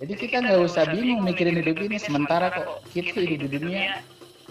Jadi 0.00 0.14
kita 0.16 0.36
nggak 0.40 0.60
usah 0.64 0.88
bingung 0.88 1.20
mikirin 1.26 1.60
hidup 1.60 1.76
ini 1.76 2.00
sementara 2.00 2.48
kok 2.48 2.80
kita 2.96 3.20
hidup 3.20 3.52
di 3.52 3.58
dunia 3.60 4.00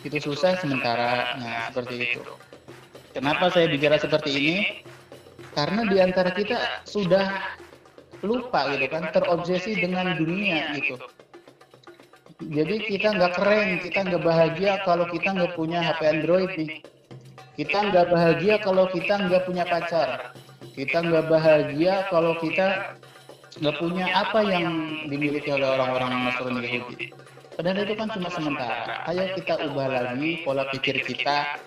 itu 0.03 0.17
susah 0.19 0.55
sementara. 0.59 1.35
Nah, 1.39 1.57
seperti 1.71 1.95
itu. 2.07 2.21
Kenapa 3.11 3.49
saya 3.51 3.67
bicara 3.67 3.97
seperti 3.99 4.29
ini? 4.31 4.55
Karena 5.57 5.83
di 5.89 5.97
antara 5.97 6.29
kita 6.31 6.85
sudah 6.85 7.57
lupa 8.23 8.69
gitu 8.75 8.87
kan, 8.91 9.09
terobsesi 9.15 9.79
dengan 9.79 10.15
dunia 10.19 10.75
gitu. 10.75 10.99
jadi 12.39 12.75
kita 12.87 13.19
nggak 13.19 13.35
keren 13.35 13.83
kita 13.83 13.99
nggak 14.07 14.23
bahagia 14.23 14.79
kalau 14.87 15.03
kita 15.11 15.35
nggak 15.35 15.59
punya 15.59 15.83
HP 15.83 15.99
Android 16.07 16.51
nih. 16.55 16.71
kita 17.59 17.91
nggak 17.91 18.07
bahagia 18.07 18.55
kalau 18.63 18.87
kita 18.87 19.27
nggak 19.27 19.43
punya 19.43 19.63
pacar. 19.67 20.31
kita 20.75 21.03
nggak 21.03 21.27
bahagia 21.27 22.07
kalau 22.07 22.35
kita 22.39 22.95
nggak 23.59 23.75
punya 23.75 24.05
apa 24.15 24.39
yang 24.47 24.71
dimiliki 25.11 25.51
oleh 25.51 25.67
orang-orang 25.67 26.31
Nasrani 26.31 26.63
Yahudi 26.63 27.11
padahal 27.59 27.83
itu 27.83 27.95
kan 27.99 28.07
cuma 28.15 28.31
sementara. 28.31 29.03
ayo 29.11 29.35
kita 29.35 29.53
ubah 29.67 29.91
lagi 29.91 30.47
pola 30.47 30.63
pikir 30.71 31.03
kita 31.03 31.59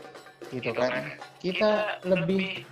gitu 0.49 0.72
kan. 0.72 1.20
kita 1.44 2.00
lebih 2.08 2.64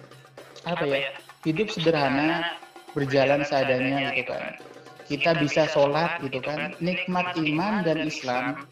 apa 0.64 0.88
ya 0.88 1.12
hidup 1.44 1.68
sederhana 1.68 2.56
berjalan 2.96 3.44
seadanya 3.44 4.16
gitu 4.16 4.32
kan. 4.32 4.56
kita 5.04 5.36
bisa 5.36 5.68
sholat 5.68 6.16
gitu 6.24 6.40
kan. 6.40 6.72
nikmat 6.80 7.36
iman 7.36 7.84
dan 7.84 8.08
Islam 8.08 8.64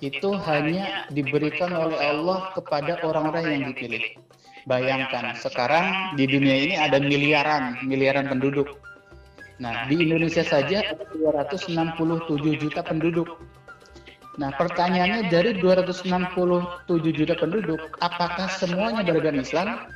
itu 0.00 0.32
hanya 0.48 1.04
diberikan 1.12 1.68
oleh 1.68 2.00
Allah 2.00 2.48
kepada 2.56 3.04
orang-orang 3.04 3.52
yang 3.52 3.64
dipilih. 3.76 4.16
bayangkan 4.64 5.36
sekarang 5.36 6.16
di 6.16 6.24
dunia 6.24 6.56
ini 6.56 6.74
ada 6.80 6.96
miliaran 7.04 7.84
miliaran 7.84 8.32
penduduk. 8.32 8.80
nah 9.60 9.84
di 9.92 10.08
Indonesia 10.08 10.40
saja 10.40 10.80
ada 10.88 11.04
267 11.52 12.64
juta 12.64 12.80
penduduk 12.80 13.28
Nah, 14.38 14.54
pertanyaannya 14.54 15.34
dari 15.34 15.58
267 15.58 16.06
juta 17.10 17.34
penduduk, 17.34 17.98
apakah 17.98 18.46
semuanya 18.54 19.02
beragama 19.02 19.42
Islam? 19.42 19.90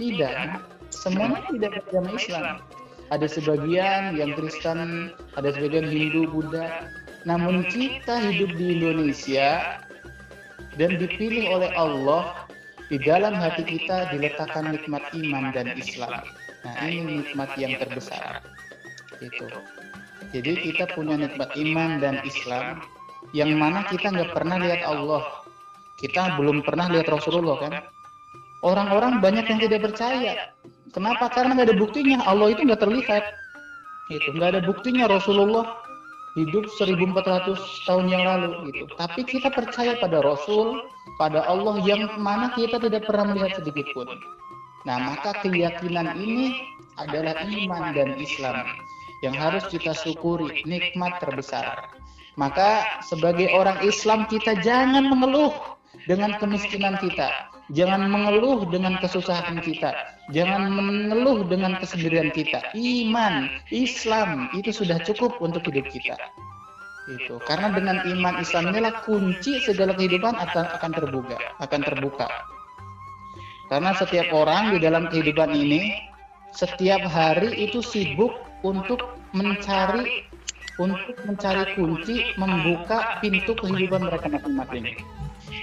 Tidak. 0.00 0.64
Semuanya 0.88 1.44
tidak 1.52 1.84
beragama 1.84 2.16
Islam 2.16 2.64
ada 3.08 3.26
sebagian 3.26 4.16
yang 4.16 4.36
Kristen, 4.36 5.12
ada 5.36 5.48
sebagian 5.52 5.88
Hindu, 5.88 6.28
Buddha. 6.28 6.88
Namun 7.24 7.66
kita 7.68 8.20
hidup 8.30 8.56
di 8.56 8.78
Indonesia 8.78 9.80
dan 10.76 10.96
dipilih 10.96 11.50
oleh 11.50 11.70
Allah 11.74 12.46
di 12.88 12.96
dalam 13.00 13.36
hati 13.36 13.64
kita 13.64 14.12
diletakkan 14.14 14.72
nikmat 14.72 15.02
iman 15.12 15.52
dan 15.52 15.76
Islam. 15.76 16.24
Nah 16.64 16.74
ini 16.88 17.24
nikmat 17.24 17.52
yang 17.60 17.76
terbesar. 17.80 18.44
Itu. 19.18 19.48
Jadi 20.30 20.52
kita 20.72 20.92
punya 20.92 21.16
nikmat 21.16 21.56
iman 21.56 22.00
dan 22.00 22.20
Islam 22.22 22.84
yang 23.36 23.54
mana 23.56 23.84
kita 23.88 24.10
nggak 24.10 24.32
pernah 24.32 24.56
lihat 24.60 24.82
Allah. 24.86 25.22
Kita 25.98 26.38
belum 26.38 26.62
pernah 26.62 26.86
lihat 26.90 27.10
Rasulullah 27.10 27.56
kan. 27.58 27.74
Orang-orang 28.62 29.22
banyak 29.22 29.46
yang 29.46 29.60
tidak 29.62 29.86
percaya 29.86 30.50
Kenapa? 30.92 31.28
Karena 31.28 31.52
nggak 31.56 31.68
ada 31.68 31.76
buktinya. 31.76 32.16
Allah 32.24 32.48
itu 32.52 32.64
nggak 32.64 32.80
terlihat. 32.80 33.24
Itu 34.08 34.28
nggak 34.32 34.50
ada 34.56 34.60
buktinya 34.64 35.04
Rasulullah 35.04 35.84
hidup 36.36 36.64
1400 36.70 37.58
tahun 37.84 38.06
yang 38.08 38.24
lalu 38.24 38.72
gitu. 38.72 38.88
Tapi 38.96 39.20
kita 39.26 39.52
percaya 39.52 39.98
pada 40.00 40.24
Rasul, 40.24 40.80
pada 41.20 41.44
Allah 41.44 41.76
yang 41.84 42.08
mana 42.16 42.54
kita 42.56 42.80
tidak 42.80 43.04
pernah 43.04 43.34
melihat 43.34 43.60
sedikit 43.60 43.84
pun. 43.92 44.08
Nah, 44.86 44.96
maka 44.96 45.36
keyakinan 45.44 46.16
ini 46.16 46.56
adalah 46.96 47.36
iman 47.44 47.92
dan 47.92 48.16
Islam 48.16 48.64
yang 49.20 49.34
harus 49.34 49.66
kita 49.68 49.92
syukuri, 49.92 50.62
nikmat 50.64 51.20
terbesar. 51.20 51.90
Maka 52.38 53.02
sebagai 53.02 53.50
orang 53.50 53.82
Islam 53.82 54.30
kita 54.30 54.62
jangan 54.62 55.10
mengeluh 55.10 55.50
dengan 56.06 56.38
kemiskinan 56.38 56.94
kita. 57.02 57.26
Jangan 57.74 58.08
mengeluh 58.08 58.64
dengan 58.70 58.96
kesusahan 59.02 59.60
kita. 59.60 59.92
Jangan 60.30 60.70
mengeluh 60.72 61.44
dengan 61.50 61.76
kesendirian 61.82 62.30
kita. 62.30 62.62
Iman, 62.72 63.50
Islam 63.74 64.48
itu 64.54 64.70
sudah 64.70 65.02
cukup 65.02 65.36
untuk 65.42 65.66
hidup 65.68 65.90
kita. 65.90 66.16
Itu 67.08 67.40
karena 67.48 67.72
dengan 67.72 68.04
iman 68.04 68.36
Islam 68.38 68.68
inilah 68.70 69.02
kunci 69.02 69.64
segala 69.64 69.96
kehidupan 69.96 70.36
akan 70.36 70.64
akan 70.76 70.90
terbuka, 70.92 71.36
akan 71.58 71.80
terbuka. 71.80 72.28
Karena 73.72 73.96
setiap 73.96 74.28
orang 74.32 74.76
di 74.76 74.78
dalam 74.80 75.08
kehidupan 75.08 75.56
ini 75.56 76.08
setiap 76.52 77.04
hari 77.04 77.52
itu 77.56 77.80
sibuk 77.80 78.32
untuk 78.60 79.16
mencari 79.32 80.27
untuk 80.78 81.18
mencari 81.26 81.74
kunci 81.74 82.38
membuka 82.38 83.18
pintu 83.18 83.52
kehidupan 83.58 84.06
mereka 84.06 84.30
masing-masing. 84.30 84.86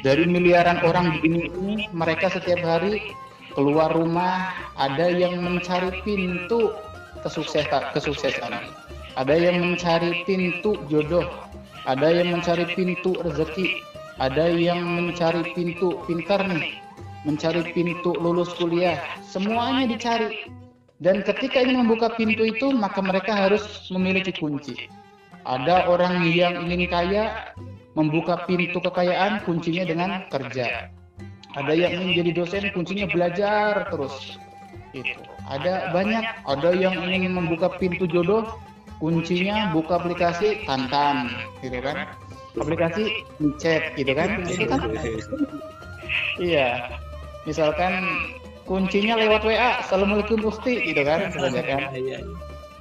dari 0.03 0.27
miliaran 0.27 0.84
orang 0.84 1.24
di 1.24 1.48
ini 1.55 1.88
mereka 1.95 2.27
setiap 2.29 2.60
hari 2.62 3.15
keluar 3.55 3.95
rumah 3.95 4.51
ada 4.75 5.07
yang 5.07 5.39
mencari 5.39 6.03
pintu 6.03 6.75
kesuksesan 7.24 7.95
kesuksesan. 7.95 8.51
ada 9.15 9.36
yang 9.36 9.63
mencari 9.63 10.27
pintu 10.27 10.75
jodoh. 10.91 11.24
ada 11.88 12.12
yang 12.12 12.36
mencari 12.36 12.67
pintu 12.75 13.15
rezeki. 13.24 13.79
ada 14.19 14.51
yang 14.51 14.84
mencari 14.84 15.48
pintu 15.55 16.03
pintar 16.12 16.43
nih. 16.43 16.75
mencari 17.24 17.72
pintu 17.72 18.12
lulus 18.19 18.51
kuliah. 18.60 19.00
semuanya 19.24 19.95
dicari. 19.95 20.51
dan 21.00 21.24
ketika 21.24 21.63
ingin 21.63 21.88
membuka 21.88 22.12
pintu 22.19 22.43
itu 22.43 22.67
maka 22.75 23.00
mereka 23.00 23.31
harus 23.31 23.63
memiliki 23.88 24.36
kunci 24.36 24.91
ada 25.45 25.85
orang 25.85 26.25
yang 26.25 26.65
ingin 26.65 26.89
kaya 26.89 27.53
membuka 27.93 28.43
pintu 28.49 28.81
kekayaan 28.81 29.45
kuncinya 29.45 29.85
dengan 29.87 30.09
kerja. 30.27 30.89
ada 31.55 31.71
yang 31.71 32.03
ingin 32.03 32.19
jadi 32.19 32.31
dosen 32.35 32.63
kuncinya 32.75 33.07
belajar 33.07 33.87
terus. 33.87 34.35
itu. 34.91 35.21
Ada 35.47 35.93
banyak. 35.95 36.23
ada 36.49 36.69
yang 36.75 36.99
ingin 37.07 37.31
membuka 37.31 37.71
pintu 37.79 38.09
jodoh 38.09 38.43
kuncinya 38.99 39.71
buka 39.71 40.01
aplikasi 40.01 40.67
tantan. 40.67 41.31
gitu 41.63 41.79
kan? 41.79 42.09
Aplikasi 42.59 43.23
chat 43.59 43.95
gitu 43.95 44.11
kan? 44.11 44.43
kan 44.43 44.79
iya. 46.43 46.99
Misalkan 47.45 48.03
kuncinya 48.65 49.15
lewat 49.15 49.45
WA 49.45 49.79
assalamualaikum 49.85 50.41
Usti 50.43 50.81
gitu 50.91 51.05
kan? 51.05 51.29
Kebanyakan. 51.31 51.93
Iya, 51.93 52.19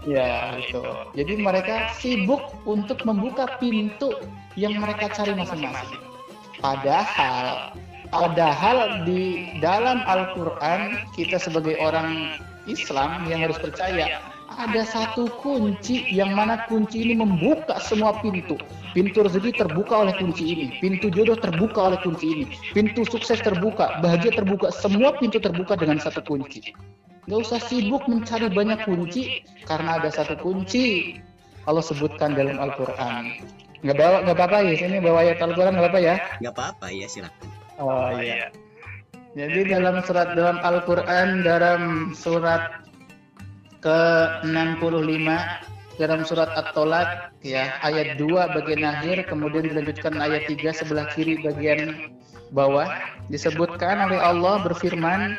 Ya, 0.04 0.61
itu. 0.61 0.84
Jadi 1.16 1.40
mereka 1.40 1.88
sibuk 1.96 2.40
untuk 2.68 3.00
membuka 3.08 3.56
pintu 3.56 4.12
yang 4.54 4.76
mereka 4.76 5.08
cari 5.12 5.32
masing-masing. 5.32 6.00
Padahal, 6.61 7.73
padahal 8.12 9.04
di 9.08 9.49
dalam 9.64 10.04
Al-Quran 10.04 11.00
kita 11.16 11.40
sebagai 11.40 11.80
orang 11.80 12.37
Islam 12.68 13.28
yang 13.28 13.49
harus 13.49 13.56
percaya 13.61 14.20
ada 14.54 14.87
satu 14.87 15.26
kunci 15.42 16.06
yang 16.14 16.32
mana 16.37 16.62
kunci 16.70 17.02
ini 17.02 17.18
membuka 17.18 17.78
semua 17.82 18.14
pintu. 18.23 18.54
Pintu 18.94 19.26
rezeki 19.26 19.58
terbuka 19.58 20.06
oleh 20.06 20.14
kunci 20.14 20.54
ini, 20.54 20.66
pintu 20.78 21.11
jodoh 21.11 21.34
terbuka 21.34 21.90
oleh 21.90 21.99
kunci 21.99 22.26
ini, 22.30 22.44
pintu 22.70 23.02
sukses 23.02 23.42
terbuka, 23.42 23.99
bahagia 23.99 24.30
terbuka, 24.30 24.70
semua 24.70 25.18
pintu 25.18 25.42
terbuka 25.42 25.75
dengan 25.75 25.99
satu 25.99 26.23
kunci. 26.23 26.70
Gak 27.25 27.40
usah 27.40 27.61
sibuk 27.61 28.04
mencari 28.04 28.52
banyak 28.52 28.85
kunci 28.85 29.45
karena 29.64 29.97
ada 29.97 30.12
satu 30.12 30.37
kunci 30.40 31.16
Allah 31.64 31.81
sebutkan 31.81 32.37
dalam 32.37 32.61
Al-Quran. 32.61 33.40
Nggak 33.85 33.97
bawa 33.97 34.16
nggak 34.25 34.37
apa-apa 34.37 34.59
ya, 34.64 34.73
sini 34.76 34.97
bawa 35.00 35.25
ayat 35.25 35.40
Al-Quran 35.40 35.73
nggak 35.76 35.90
apa 35.93 36.00
ya? 36.00 36.14
nggak 36.40 36.54
apa-apa 36.57 36.87
ya 36.93 37.07
silakan 37.09 37.49
Oh 37.81 38.12
iya. 38.21 38.52
Jadi 39.35 39.66
dalam 39.66 39.99
surat 40.07 40.37
dalam 40.38 40.62
Al-Quran 40.62 41.43
dalam 41.43 42.12
surat 42.14 42.85
ke-65 43.83 45.28
dalam 45.99 46.21
surat 46.26 46.50
At-Tolak 46.54 47.35
ya 47.43 47.78
ayat 47.83 48.19
2 48.19 48.31
bagian 48.31 48.83
akhir 48.83 49.31
kemudian 49.31 49.71
dilanjutkan 49.71 50.19
ayat 50.19 50.49
3 50.50 50.75
sebelah 50.75 51.07
kiri 51.14 51.38
bagian 51.43 52.11
bawah 52.50 52.87
disebutkan 53.31 54.11
oleh 54.11 54.19
Allah 54.19 54.62
berfirman 54.62 55.38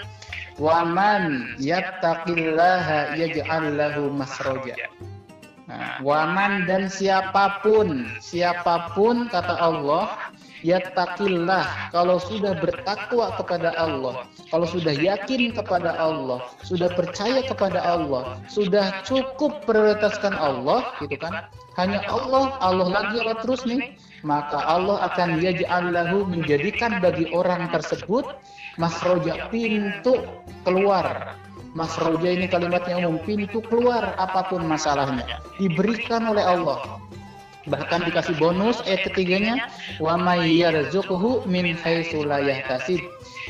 waman 0.57 1.55
yattaqillaha 1.59 3.19
yaj'al 3.19 3.75
lahu 3.75 4.11
masroja 4.13 4.75
Nah, 5.65 5.97
waman 6.05 6.69
dan 6.69 6.85
siapa 6.85 7.57
pun, 7.65 8.05
siapa 8.21 8.93
pun 8.93 9.25
kata 9.33 9.57
Allah, 9.57 10.29
yattaqillah 10.61 11.89
kalau 11.89 12.21
sudah 12.21 12.53
bertakwa 12.61 13.33
kepada 13.33 13.73
Allah, 13.73 14.29
kalau 14.53 14.69
sudah 14.69 14.93
yakin 14.93 15.57
kepada 15.57 15.97
Allah, 15.97 16.45
sudah 16.61 16.93
percaya 16.93 17.41
kepada 17.49 17.81
Allah, 17.81 18.37
sudah 18.45 19.01
cukup 19.09 19.65
prioritaskan 19.65 20.37
Allah, 20.37 20.85
gitu 21.01 21.17
kan? 21.17 21.49
Hanya 21.81 21.97
Allah, 22.13 22.53
Allah 22.61 22.87
lagi 23.01 23.25
Allah 23.25 23.41
terus 23.41 23.65
nih, 23.65 23.97
maka 24.25 24.57
Allah 24.65 25.05
akan 25.13 25.37
yaj'al 25.37 25.93
lahu 25.93 26.25
menjadikan 26.25 26.97
bagi 26.97 27.29
orang 27.29 27.69
tersebut 27.69 28.25
masroja 28.81 29.45
pintu 29.53 30.25
keluar 30.65 31.37
Masroja 31.75 32.31
ini 32.31 32.47
kalimatnya 32.47 33.03
umum, 33.03 33.19
pintu 33.27 33.59
keluar 33.59 34.15
apa 34.15 34.47
pun 34.47 34.63
masalahnya 34.63 35.43
diberikan 35.59 36.23
oleh 36.23 36.39
Allah. 36.39 37.03
Bahkan 37.67 38.07
dikasih 38.07 38.39
bonus 38.39 38.79
ayat 38.87 39.11
ketiganya, 39.11 39.67
wa 39.99 40.15
may 40.15 40.55
yarzuqhu 40.55 41.43
min 41.43 41.75
haitsu. 41.75 42.23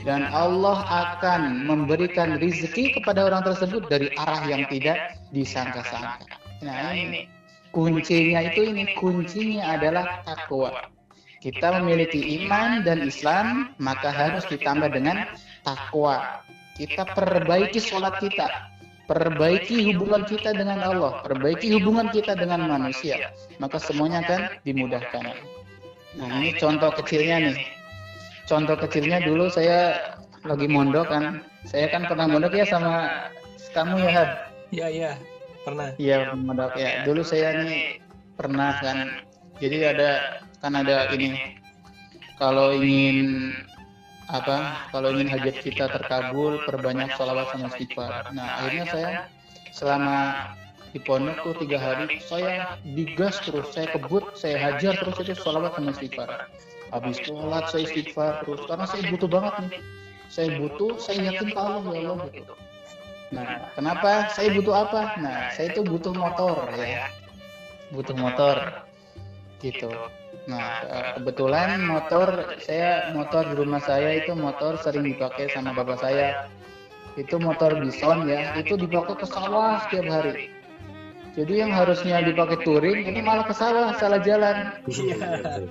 Dan 0.09 0.25
Allah 0.25 0.77
akan 0.89 1.69
memberikan 1.69 2.41
rizki 2.41 2.97
kepada 2.97 3.29
orang 3.29 3.45
tersebut 3.45 3.85
dari 3.93 4.09
arah 4.17 4.41
yang 4.49 4.65
tidak 4.73 5.21
disangka-sangka. 5.29 6.25
Nah, 6.65 6.97
ini 6.97 7.29
kuncinya 7.75 8.39
itu 8.47 8.71
ini 8.71 8.95
kuncinya 8.95 9.75
adalah 9.75 10.23
takwa. 10.23 10.87
Kita 11.43 11.83
memiliki 11.83 12.41
iman 12.41 12.87
dan 12.87 13.03
Islam, 13.03 13.75
maka 13.83 14.09
harus 14.09 14.47
ditambah 14.47 14.95
dengan 14.95 15.27
takwa 15.67 16.41
kita 16.79 17.03
perbaiki 17.11 17.77
sholat 17.77 18.17
kita, 18.23 18.47
perbaiki 19.05 19.91
hubungan 19.91 20.23
kita 20.25 20.55
dengan 20.55 20.81
Allah, 20.81 21.19
perbaiki 21.21 21.75
hubungan 21.75 22.09
kita 22.09 22.33
dengan 22.39 22.65
manusia, 22.65 23.29
maka 23.59 23.77
semuanya 23.77 24.23
akan 24.25 24.41
dimudahkan. 24.63 25.35
Nah 26.15 26.27
ini 26.39 26.55
contoh 26.55 26.89
kecilnya 26.95 27.51
nih. 27.51 27.59
Contoh 28.47 28.77
kecilnya 28.79 29.19
dulu 29.21 29.51
saya 29.51 29.99
lagi 30.45 30.69
mondok 30.69 31.09
kan, 31.09 31.43
saya 31.67 31.89
kan 31.89 32.05
pernah 32.05 32.29
mondok 32.29 32.53
ya 32.55 32.65
sama 32.65 33.09
kamu 33.75 34.07
ya 34.07 34.11
Had. 34.13 34.29
Iya, 34.71 34.87
iya. 34.89 35.11
Pernah. 35.65 35.97
Iya 35.97 36.37
mondok 36.37 36.77
ya. 36.77 37.01
Dulu 37.01 37.25
saya 37.25 37.65
nih 37.65 37.99
pernah 38.37 38.77
kan. 38.79 39.25
Jadi 39.57 39.77
ada 39.81 40.41
kan 40.61 40.77
ada 40.77 41.09
ini. 41.13 41.61
kalau 42.35 42.75
ingin 42.75 43.55
apa 44.27 44.89
kalau 44.91 45.13
ingin 45.15 45.29
hajat 45.29 45.61
kita 45.63 45.87
terkabul 45.87 46.59
perbanyak 46.67 47.07
sholawat 47.15 47.47
sama 47.53 47.71
istighfar. 47.71 48.27
nah 48.35 48.59
akhirnya 48.59 48.85
saya 48.91 49.09
selama 49.71 50.17
di 50.91 50.99
pondok 50.99 51.37
tuh 51.45 51.55
tiga 51.63 51.77
hari 51.77 52.19
saya 52.19 52.75
digas 52.83 53.39
terus 53.45 53.71
saya 53.71 53.87
kebut 53.93 54.35
saya 54.35 54.57
hajar 54.57 54.99
terus 54.99 55.15
itu 55.23 55.37
sholawat 55.37 55.77
sama 55.77 55.95
istighfar. 55.95 56.29
habis 56.91 57.17
sholat 57.23 57.63
saya 57.69 57.87
istighfar 57.87 58.43
terus. 58.43 58.61
karena 58.67 58.85
saya 58.89 59.03
butuh 59.13 59.29
banget 59.29 59.53
nih. 59.61 59.71
saya 60.27 60.49
butuh 60.59 60.91
saya 60.99 61.19
yakin 61.31 61.49
Allah 61.55 61.93
ya 61.95 62.09
Allah 62.11 62.27
gitu 62.33 62.53
nah 63.35 63.67
kenapa? 63.75 64.31
saya 64.31 64.55
butuh 64.55 64.87
apa? 64.87 65.19
nah 65.19 65.51
saya 65.51 65.75
itu 65.75 65.83
butuh 65.83 66.15
motor 66.15 66.71
ya. 66.79 67.11
butuh 67.91 68.15
motor. 68.15 68.55
gitu. 69.63 69.89
Nah, 70.45 70.85
kebetulan 71.17 71.81
motor 71.89 72.53
saya 72.61 73.09
motor 73.17 73.49
di 73.49 73.55
rumah 73.57 73.81
saya 73.81 74.21
itu 74.21 74.37
motor 74.37 74.77
sering 74.77 75.09
dipakai 75.09 75.49
sama 75.49 75.73
bapak 75.73 76.05
saya. 76.05 76.45
Itu 77.17 77.41
motor 77.41 77.73
bison 77.81 78.29
ya, 78.29 78.53
itu 78.59 78.77
dipakai 78.77 79.17
ke 79.17 79.25
sawah 79.25 79.81
setiap 79.87 80.05
hari. 80.05 80.53
Jadi 81.35 81.53
yang 81.65 81.71
harusnya 81.73 82.21
dipakai 82.23 82.61
touring 82.63 83.09
ini 83.09 83.19
malah 83.25 83.47
ke 83.47 83.55
sawah 83.57 83.97
salah 83.97 84.21
jalan. 84.21 84.77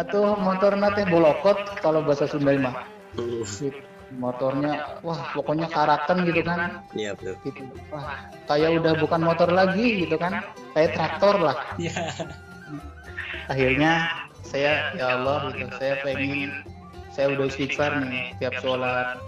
Atau 0.00 0.38
motor 0.38 0.78
nate 0.78 1.02
bolokot 1.10 1.58
kalau 1.82 2.06
bahasa 2.06 2.30
Sunda 2.30 2.54
mah. 2.56 2.86
Gitu. 3.18 3.74
Motornya 4.16 4.96
wah 5.04 5.36
pokoknya 5.36 5.68
karatan 5.68 6.24
gitu 6.24 6.40
kan. 6.40 6.80
iya 6.96 7.12
betul 7.12 7.36
Gitu. 7.44 7.62
Wah, 7.92 8.32
kayak 8.48 8.80
udah 8.80 8.92
bukan 9.04 9.20
motor 9.20 9.52
lagi 9.52 10.08
gitu 10.08 10.16
kan. 10.16 10.40
Kayak 10.72 10.96
traktor 10.96 11.36
lah. 11.36 11.56
Iya. 11.76 12.08
akhirnya 13.52 13.92
saya 14.44 14.92
ya 14.96 15.20
Allah 15.20 15.52
gitu 15.52 15.72
saya 15.76 16.00
pengen 16.04 16.64
saya 17.12 17.36
udah 17.36 17.46
istighfar 17.52 17.92
nih 18.04 18.32
tiap 18.40 18.56
sholat. 18.64 19.20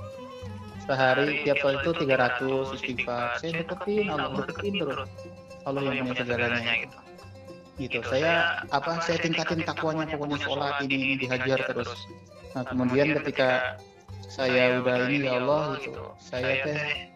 sehari 0.88 1.44
tiap 1.44 1.60
sholat 1.60 1.84
itu 1.84 1.92
300 2.08 2.76
istighfar. 2.80 3.36
saya 3.36 3.52
deketin 3.60 4.08
Allah 4.08 4.32
deketin 4.48 4.74
terus. 4.80 5.08
Allah 5.68 5.80
yang 5.92 6.08
punya 6.08 6.24
segalanya 6.24 6.72
gitu. 6.88 6.96
gitu. 7.84 7.98
Saya 8.08 8.64
apa 8.72 9.04
saya 9.04 9.20
tingkatin 9.20 9.60
takwanya 9.60 10.08
pokoknya 10.08 10.40
sholat 10.40 10.80
ini, 10.88 10.96
ini 10.96 11.14
dihajar 11.20 11.68
terus. 11.68 12.08
nah 12.56 12.64
kemudian 12.66 13.14
ketika 13.22 13.78
saya 14.30 14.78
udah 14.78 15.10
ini 15.10 15.26
ya 15.26 15.42
Allah 15.42 15.74
gitu. 15.82 16.14
saya 16.22 16.62
teh 16.62 17.10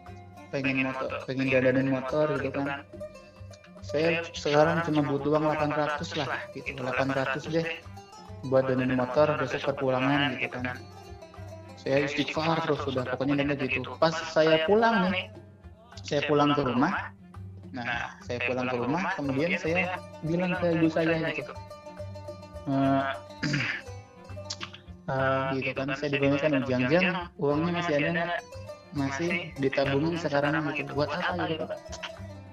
pengen 0.51 0.91
motor 0.91 1.23
pengen 1.31 1.47
dandanin 1.47 1.89
motor 1.95 2.27
gitu 2.43 2.59
kan. 2.59 2.83
saya 3.87 4.27
sekarang 4.35 4.83
cuma 4.83 5.07
butuh 5.07 5.39
uang 5.39 5.47
800 5.55 6.19
lah 6.19 6.29
gitu. 6.59 6.75
800 6.83 7.55
deh. 7.55 7.67
buat 8.51 8.67
dandanin 8.67 8.99
motor 8.99 9.39
besok 9.39 9.63
perpulangan 9.79 10.43
gitu 10.43 10.59
kan. 10.59 10.77
saya 11.79 12.11
istighfar 12.11 12.59
terus 12.67 12.83
sudah 12.83 13.07
pokoknya 13.07 13.47
dan 13.47 13.63
gitu. 13.63 13.95
Pas 14.03 14.15
saya 14.35 14.67
pulang 14.67 15.15
nih 15.15 15.31
saya 16.03 16.27
pulang 16.27 16.51
ke 16.51 16.67
rumah. 16.67 17.15
nah 17.75 18.15
saya 18.27 18.43
pulang 18.47 18.67
ke 18.71 18.77
rumah 18.79 19.03
kemudian 19.15 19.55
saya 19.59 20.03
bilang 20.27 20.59
ke 20.59 20.67
ibu 20.83 20.91
saya 20.91 21.31
gitu. 21.31 21.55
"Eh, 22.67 23.03
eh, 25.09 25.49
gitu 25.61 25.71
kan 25.77 25.89
saya 25.97 26.11
dibangunkan 26.17 26.51
jangan-jangan 26.65 27.15
uangnya 27.37 27.73
masih 27.77 27.95
ada. 28.01 28.25
masih 28.95 29.31
ditabungin 29.59 30.15
sekarang 30.23 30.55
gitu. 30.73 30.91
buat 30.95 31.11
apa 31.11 31.45
gitu? 31.51 31.67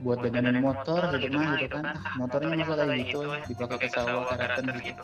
buat 0.01 0.17
dandanin 0.25 0.65
motor 0.65 1.01
gitu 1.21 1.37
mah 1.37 1.53
gitu 1.61 1.77
kan. 1.77 1.93
Ah, 1.93 2.17
motornya 2.17 2.65
masa 2.65 2.73
kayak 2.73 3.05
gitu. 3.05 3.19
dipakai 3.53 3.77
ke 3.77 3.87
sawah 3.93 4.23
karatan 4.33 4.65
gitu. 4.81 5.03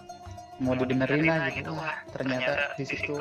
mau 0.58 0.74
dibenerin 0.74 1.24
lah 1.30 1.54
gitu. 1.54 1.70
wah 1.78 1.96
ternyata 2.10 2.74
di 2.74 2.86
situ 2.90 3.16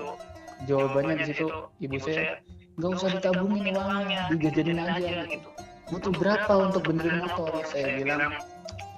jawabannya 0.64 1.14
di 1.20 1.24
situ 1.36 1.46
ibu 1.84 1.96
saya 2.00 2.40
nggak 2.80 2.90
usah 2.96 3.08
ditabungin 3.20 3.76
uangnya 3.76 4.22
dijajanin 4.32 4.78
aja 4.80 5.28
gitu. 5.28 5.48
butuh 5.92 6.12
berapa 6.16 6.52
untuk 6.72 6.82
benerin 6.88 7.20
motor? 7.28 7.52
saya 7.68 8.00
bilang 8.00 8.32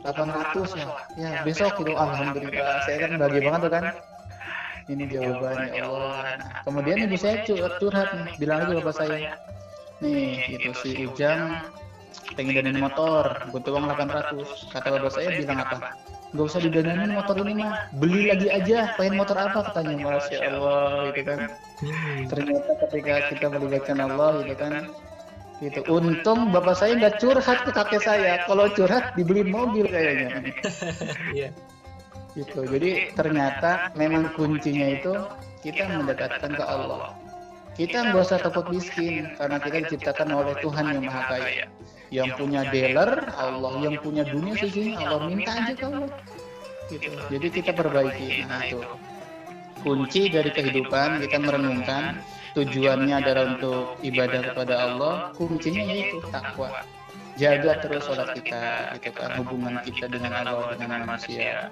800 0.07 0.79
ya. 0.79 0.87
ya 1.19 1.31
besok 1.43 1.75
gitu. 1.83 1.93
alhamdulillah. 1.99 2.87
Saya 2.87 2.97
kan 3.03 3.11
bagi 3.19 3.41
banget 3.43 3.61
tuh 3.67 3.73
kan 3.75 3.85
ini 4.89 5.05
jawabannya 5.05 5.77
ya 5.77 5.85
Allah. 5.85 6.41
Kemudian 6.65 6.97
ibu 7.05 7.17
saya 7.21 7.45
curhat 7.45 8.09
nih 8.17 8.35
bilang 8.41 8.59
lagi 8.65 8.73
bapak 8.81 8.95
saya. 8.97 9.37
nih 9.99 10.47
itu 10.55 10.71
si 10.81 10.91
Ujang 11.05 11.61
pengen 12.39 12.65
danain 12.65 12.81
motor. 12.81 13.25
butuh 13.53 13.77
uang 13.77 13.85
800 13.93 14.73
kata 14.73 14.89
bapak 14.97 15.13
saya 15.13 15.29
bilang 15.37 15.61
apa? 15.61 15.93
Gak 16.29 16.45
usah 16.45 16.61
didanain 16.61 17.13
motor 17.13 17.41
ini 17.41 17.53
mah. 17.57 17.89
beli 18.01 18.33
lagi 18.33 18.49
aja. 18.49 18.97
pengen 18.97 19.21
motor 19.21 19.37
apa? 19.37 19.73
Katanya 19.73 20.09
masya 20.09 20.39
Allah 20.49 21.13
gitu 21.13 21.23
kan. 21.25 21.41
ternyata 22.33 22.71
ketika 22.89 23.15
kita 23.33 23.47
melibatkan 23.53 23.99
Allah 24.01 24.33
gitu 24.45 24.57
kan. 24.57 24.75
gitu. 25.61 25.81
Untung 25.93 26.49
bapak 26.55 26.81
saya 26.81 26.97
nggak 26.97 27.21
curhat 27.21 27.59
ke 27.67 27.71
kakek 27.77 28.03
saya. 28.05 28.33
kalau 28.49 28.73
curhat 28.73 29.13
dibeli 29.21 29.45
mobil 29.45 29.85
kayaknya. 29.85 30.49
Iya. 31.37 31.49
Gitu. 32.39 32.61
Jadi 32.63 33.13
ternyata 33.19 33.91
memang 33.99 34.31
kuncinya 34.39 34.87
itu 34.95 35.13
kita 35.67 35.91
mendekatkan 35.91 36.55
ke 36.55 36.65
Allah. 36.65 37.19
Kita 37.75 38.11
nggak 38.11 38.23
usah 38.27 38.43
takut 38.43 38.67
miskin 38.75 39.35
karena 39.39 39.63
kita 39.63 39.87
diciptakan 39.87 40.35
oleh 40.35 40.55
Tuhan 40.59 40.99
yang 40.99 41.05
maha 41.07 41.23
kaya. 41.31 41.67
Yang 42.11 42.31
punya 42.39 42.67
dealer 42.71 43.11
Allah. 43.39 43.73
Yang 43.83 43.97
punya 44.03 44.23
dunia 44.27 44.55
sisi 44.59 44.95
Allah 44.99 45.21
minta 45.27 45.51
aja 45.55 45.75
ke 45.75 45.85
Allah. 45.87 46.11
gitu. 46.89 47.13
Jadi 47.29 47.47
kita 47.53 47.71
perbaiki 47.77 48.49
nah 48.49 48.65
itu. 48.65 48.81
Kunci 49.79 50.27
dari 50.27 50.51
kehidupan 50.51 51.23
kita 51.23 51.39
merenungkan 51.39 52.19
tujuannya 52.59 53.15
adalah 53.15 53.45
untuk 53.55 53.95
ibadah 54.03 54.41
kepada 54.51 54.75
Allah. 54.75 55.15
Kuncinya 55.39 55.83
yaitu 55.87 56.19
takwa. 56.35 56.83
jaga 57.39 57.79
terus 57.79 58.03
sholat 58.03 58.35
kita 58.35 58.99
gitu 58.99 59.15
kan 59.15 59.39
hubungan 59.39 59.79
kita 59.87 60.11
dengan 60.11 60.43
Allah 60.43 60.75
dengan 60.75 61.07
manusia 61.07 61.71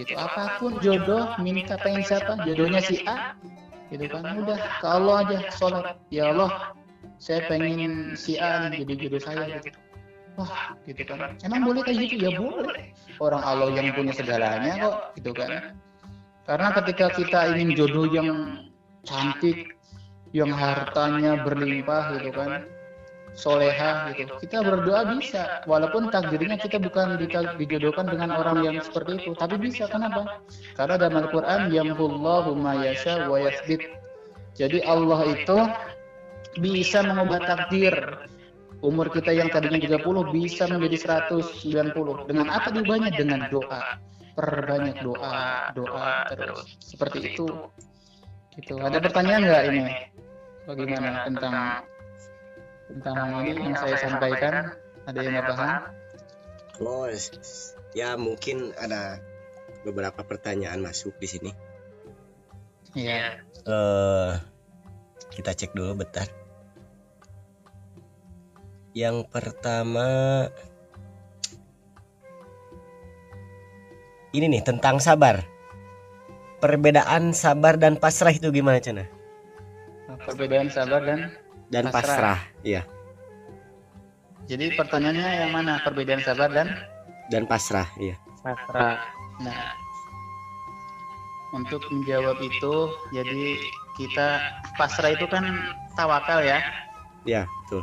gitu. 0.00 0.12
Apa 0.16 0.56
pun 0.56 0.80
jodoh 0.80 1.36
minta 1.44 1.76
pengen 1.80 2.02
siapa? 2.02 2.40
jodohnya 2.48 2.80
si 2.80 3.04
A. 3.04 3.36
Gitu 3.90 4.06
kan. 4.06 4.22
udah 4.38 4.58
ke 4.78 4.86
Allah 4.86 5.16
aja 5.26 5.38
sholat 5.50 5.98
ya 6.14 6.30
Allah 6.30 6.70
saya 7.18 7.42
pengen 7.50 8.14
si 8.14 8.38
A 8.38 8.70
nih 8.70 8.86
jadi 8.86 8.94
jodoh 9.06 9.20
saya 9.20 9.44
gitu. 9.58 9.74
wah 10.38 10.78
gitu 10.86 11.02
kan. 11.10 11.34
emang 11.42 11.66
boleh 11.66 11.82
kayak 11.82 12.06
gitu? 12.06 12.22
ya 12.22 12.30
boleh. 12.38 12.94
orang 13.18 13.42
Allah 13.42 13.68
yang 13.74 13.90
punya 13.98 14.14
segalanya 14.14 14.78
kok 14.78 14.96
gitu 15.18 15.34
kan. 15.34 15.74
karena 16.46 16.68
ketika 16.78 17.06
kita 17.18 17.38
ingin 17.50 17.68
jodoh 17.74 18.06
yang 18.14 18.30
cantik 19.02 19.74
yang 20.30 20.54
hartanya 20.54 21.42
berlimpah 21.42 22.14
gitu 22.22 22.30
kan 22.30 22.62
soleha 23.34 24.10
gitu. 24.18 24.34
kita 24.42 24.60
berdoa 24.60 25.06
bisa 25.16 25.62
walaupun 25.64 26.10
takdirnya 26.10 26.58
kita 26.58 26.82
bukan 26.82 27.16
di- 27.16 27.30
dijodohkan 27.62 28.10
dengan 28.10 28.34
orang 28.34 28.66
yang 28.66 28.76
seperti 28.82 29.22
itu. 29.22 29.32
tapi 29.38 29.56
bisa 29.56 29.86
kenapa? 29.86 30.42
karena 30.74 30.94
dalam 30.98 31.24
Al-Quran 31.26 31.60
yamhullahu 31.70 32.58
ma 32.58 32.74
yasha 32.82 33.30
wa 33.30 33.38
yathbit 33.38 33.86
jadi 34.58 34.82
Allah 34.84 35.20
itu 35.30 35.58
bisa 36.58 37.06
mengubah 37.06 37.40
takdir. 37.46 37.94
umur 38.80 39.12
kita 39.12 39.28
yang 39.36 39.52
tadinya 39.52 39.76
30 39.76 40.32
bisa 40.32 40.64
menjadi 40.64 41.28
190 41.28 42.24
dengan 42.24 42.48
apa 42.48 42.72
diubahnya 42.72 43.12
dengan 43.12 43.44
doa. 43.52 44.00
perbanyak 44.32 45.04
doa. 45.04 45.68
doa. 45.76 46.24
Terus. 46.32 46.64
seperti 46.80 47.36
itu. 47.36 47.44
gitu. 48.56 48.80
Ada 48.80 49.04
pertanyaan 49.04 49.42
nggak 49.44 49.64
ini? 49.68 49.84
bagaimana 50.64 51.26
tentang 51.26 51.54
tentang 52.90 53.46
ini 53.46 53.70
yang 53.70 53.76
saya 53.78 53.96
sampaikan 54.02 54.74
ada 55.06 55.18
yang 55.22 55.34
nggak 55.38 55.48
paham 55.54 55.82
Oh, 56.80 57.04
ya 57.92 58.16
mungkin 58.16 58.72
ada 58.80 59.20
beberapa 59.84 60.24
pertanyaan 60.24 60.80
masuk 60.80 61.12
di 61.20 61.28
sini. 61.28 61.50
Iya. 62.96 63.44
eh 63.68 64.32
kita 65.28 65.52
cek 65.52 65.76
dulu 65.76 66.00
bentar. 66.00 66.24
Yang 68.96 69.28
pertama 69.28 70.08
ini 74.32 74.56
nih 74.56 74.64
tentang 74.64 75.04
sabar. 75.04 75.44
Perbedaan 76.64 77.36
sabar 77.36 77.76
dan 77.76 78.00
pasrah 78.00 78.32
itu 78.32 78.48
gimana 78.48 78.80
Cina? 78.80 79.04
perbedaan 80.26 80.68
sabar 80.68 81.00
dan 81.04 81.32
Dan 81.70 81.86
Pasrah. 81.86 82.02
pasrah, 82.02 82.38
iya. 82.66 82.82
jadi 84.50 84.74
pertanyaannya 84.74 85.30
yang 85.46 85.50
mana 85.54 85.78
perbedaan 85.86 86.18
sabar 86.26 86.50
dan 86.50 86.66
Dan 87.30 87.46
pasrah, 87.46 87.86
iya. 88.02 88.18
pasrah 88.42 88.98
nah 89.40 89.70
untuk 91.54 91.80
menjawab 91.94 92.36
itu 92.42 92.74
jadi 93.14 93.44
kita 93.94 94.28
pasrah 94.74 95.14
itu 95.14 95.26
kan 95.30 95.46
tawakal 95.94 96.42
ya 96.42 96.58
Iya, 97.28 97.44
betul. 97.44 97.82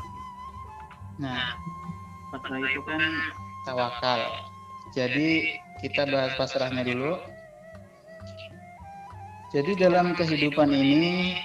Nah, 1.21 1.53
pasrah 2.33 2.57
itu 2.61 2.81
kan 2.81 3.01
tawakal. 3.69 4.19
Jadi 4.97 5.61
kita 5.83 6.09
bahas 6.09 6.33
pasrahnya 6.39 6.81
dulu. 6.81 7.21
Jadi 9.53 9.77
dalam 9.77 10.17
kehidupan 10.17 10.73
ini, 10.73 11.37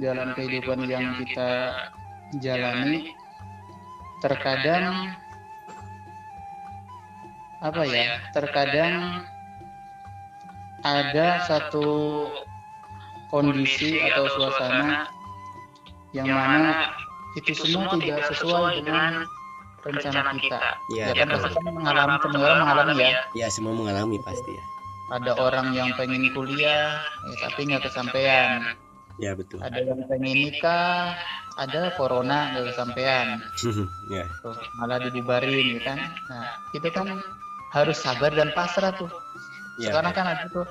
dalam 0.00 0.34
kehidupan 0.34 0.86
yang 0.90 1.18
kita 1.22 1.50
jalani, 2.42 3.14
terkadang 4.24 5.14
apa 7.62 7.82
ya? 7.86 8.18
Terkadang 8.34 9.24
ada 10.84 11.42
satu 11.48 12.28
kondisi 13.32 13.98
atau 14.04 14.28
suasana 14.36 15.08
yang 16.14 16.30
mana 16.30 16.94
itu 17.34 17.50
semua 17.56 17.98
tidak 17.98 18.22
sesuai 18.30 18.84
dengan 18.86 19.26
rencana 19.82 20.32
kita. 20.38 20.60
Iya, 20.94 21.04
Ya 21.10 21.14
kan 21.24 21.28
pasti 21.34 21.60
mengalami 21.66 22.16
semua 22.22 22.52
mengalami 22.62 22.94
ya. 23.02 23.20
Ya, 23.34 23.46
semua 23.50 23.72
mengalami 23.74 24.16
pasti 24.22 24.50
ya. 24.54 24.64
Ada 25.12 25.36
orang 25.36 25.76
yang 25.76 25.92
pengen 26.00 26.32
kuliah, 26.32 26.96
ya, 27.04 27.34
tapi 27.44 27.68
nggak 27.68 27.84
kesampaian. 27.84 28.72
Ya, 29.22 29.32
betul. 29.38 29.62
Ada 29.62 29.78
yang 29.78 30.02
pengen 30.10 30.34
nikah, 30.34 31.14
ada 31.54 31.94
corona 31.94 32.50
nggak 32.54 32.74
kesampaian. 32.74 33.38
ya. 34.10 34.26
Tuh, 34.42 34.58
malah 34.74 34.98
dibubarin, 34.98 35.78
ya 35.78 35.80
kan? 35.86 35.98
Nah, 36.26 36.46
itu 36.74 36.88
kan 36.90 37.06
harus 37.70 37.98
sabar 37.98 38.34
dan 38.34 38.50
pasrah 38.54 38.90
tuh. 38.98 39.10
Ya. 39.78 39.90
Sekarang 39.90 40.12
kan 40.14 40.26
ada 40.26 40.46
tuh 40.50 40.66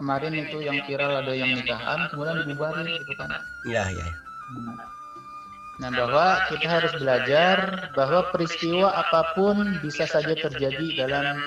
kemarin 0.00 0.32
itu 0.36 0.64
yang 0.64 0.80
viral 0.88 1.20
ada 1.20 1.32
yang 1.36 1.52
nikahan, 1.52 2.08
kemudian 2.12 2.44
dibubarin 2.44 2.88
gitu 2.88 3.12
kan. 3.16 3.30
Ya, 3.68 3.84
ya. 3.92 4.08
Nah, 5.80 5.88
bahwa 5.88 6.26
kita 6.52 6.68
harus 6.68 6.92
belajar 7.00 7.88
bahwa 7.96 8.28
peristiwa 8.28 8.92
apa 8.92 9.32
pun 9.32 9.80
bisa 9.80 10.04
saja 10.04 10.36
terjadi 10.36 11.08
dalam 11.08 11.40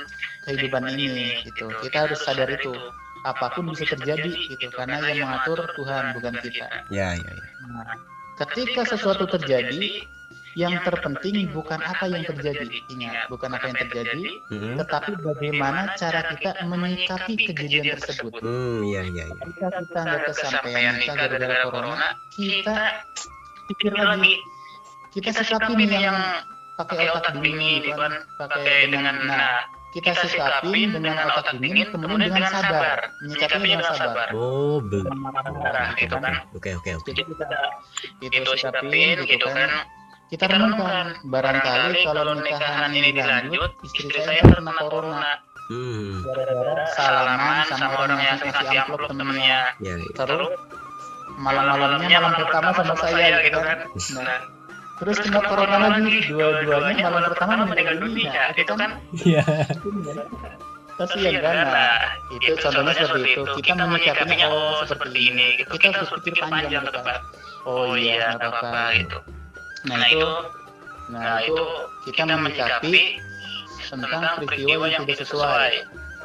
kehidupan 0.45 0.93
ini 0.93 1.41
gitu. 1.45 1.69
Kita 1.81 2.09
harus 2.09 2.19
sadar 2.25 2.49
itu. 2.49 2.73
Apa 3.25 3.57
pun 3.57 3.73
bisa 3.73 3.89
terjadi 3.89 4.29
gitu 4.53 4.69
karena 4.69 5.01
yang 5.09 5.25
mengatur 5.25 5.65
Tuhan 5.73 6.13
bukan 6.13 6.33
kita. 6.45 6.67
Ya, 6.93 7.17
ya, 7.17 7.25
ya. 7.25 7.45
Nah, 7.73 7.97
ketika 8.45 8.85
sesuatu 8.85 9.25
terjadi, 9.25 10.05
yang 10.55 10.79
terpenting 10.87 11.51
bukan 11.51 11.83
apa 11.83 12.07
yang 12.07 12.23
terjadi. 12.23 12.63
Ingat, 12.87 13.27
bukan 13.27 13.51
apa 13.51 13.65
yang 13.67 13.79
terjadi, 13.81 14.23
Hmm. 14.47 14.79
tetapi 14.79 15.11
bagaimana 15.19 15.91
cara 15.99 16.31
kita 16.31 16.63
menyikapi 16.63 17.33
kejadian 17.51 17.99
tersebut. 17.99 18.39
Hmm, 18.39 18.87
ya, 18.87 19.03
ya, 19.03 19.27
ya. 19.27 19.35
Ketika 19.35 19.67
kita 19.83 19.99
nggak 19.99 20.21
kesampaian 20.31 20.93
nikah 20.95 21.15
gara-gara 21.27 21.65
corona, 21.67 22.07
kita 22.31 22.77
pikir 23.67 23.91
lagi 23.99 24.39
kita 25.11 25.31
sikapi 25.31 25.73
nih 25.75 26.07
yang 26.07 26.19
pakai 26.75 27.07
otak 27.07 27.39
dingin 27.39 27.81
gitu 27.81 27.95
kan 27.95 28.13
pakai 28.35 28.91
dengan 28.91 29.15
nah 29.27 29.63
kita 29.95 30.11
sikapi 30.27 30.91
dengan 30.91 31.15
otak 31.31 31.55
dingin 31.63 31.87
kemudian 31.87 32.27
dengan 32.27 32.51
sabar. 32.51 33.15
menyikapi 33.23 33.63
dengan 33.63 33.95
sabar. 33.95 34.27
Oh, 34.35 34.83
be. 34.83 34.99
marah 35.07 35.95
gitu 35.95 36.19
kan. 36.19 36.43
Oke, 36.51 36.75
oke, 36.75 36.99
oke. 36.99 37.07
jadi 37.15 37.23
kita 37.23 37.59
itu 38.19 38.51
sikapin 38.59 39.23
gitu 39.23 39.47
kan. 39.47 39.87
kita 40.25 40.49
renungkan. 40.51 41.21
barangkali 41.29 42.01
kalau 42.03 42.33
nikahan 42.35 42.91
ini 42.91 43.15
dilanjut 43.15 43.71
istri 43.87 44.19
saya 44.19 44.43
pernah 44.43 44.75
corona. 44.83 45.39
Hmm, 45.65 46.21
gara-gara 46.21 46.85
salaman 46.93 47.65
sama 47.65 47.87
orang 47.97 48.21
yang 48.21 48.37
ngasih 48.37 48.85
amplop 48.85 49.09
temennya. 49.09 49.73
ya, 49.81 49.97
ya. 49.97 50.13
terus 50.13 50.53
malam-malamnya 51.41 52.17
malam 52.21 52.37
pertama 52.37 52.69
sama 52.77 52.93
saya 53.01 53.41
gitu 53.41 53.57
kan. 53.57 53.77
Nah, 54.13 54.54
terus 54.95 55.17
kena 55.19 55.41
corona 55.43 55.77
lagi 55.91 56.23
dua-duanya 56.31 57.05
malam 57.11 57.29
pertama 57.35 57.67
meninggal 57.67 57.99
dunia 57.99 58.55
itu 58.55 58.73
kan? 58.73 58.91
Iya. 59.11 59.43
kasihan 60.95 61.43
kan? 61.43 61.55
Nah 61.67 61.99
itu 62.39 62.55
contohnya 62.55 62.93
seperti 62.95 63.29
itu. 63.35 63.43
kita 63.59 63.83
menyikapinya 63.83 64.47
oh 64.47 64.87
seperti 64.87 65.19
ini 65.27 65.47
kita 65.67 65.91
harus 65.91 66.11
pikir 66.23 66.47
panjang 66.47 66.87
ke 66.87 66.91
depan 66.95 67.19
oh 67.67 67.99
iya 67.99 68.39
nggak 68.39 68.47
apa-apa 68.47 68.83
gitu. 68.95 69.17
Nah 69.91 70.07
itu 70.07 70.29
nah 71.05 71.37
itu 71.43 71.65
kita 72.09 72.23
menyikapi 72.25 73.19
tentang 73.85 74.41
peristiwa 74.41 74.85
yang 74.89 75.03
tidak 75.05 75.27
sesuai 75.27 75.71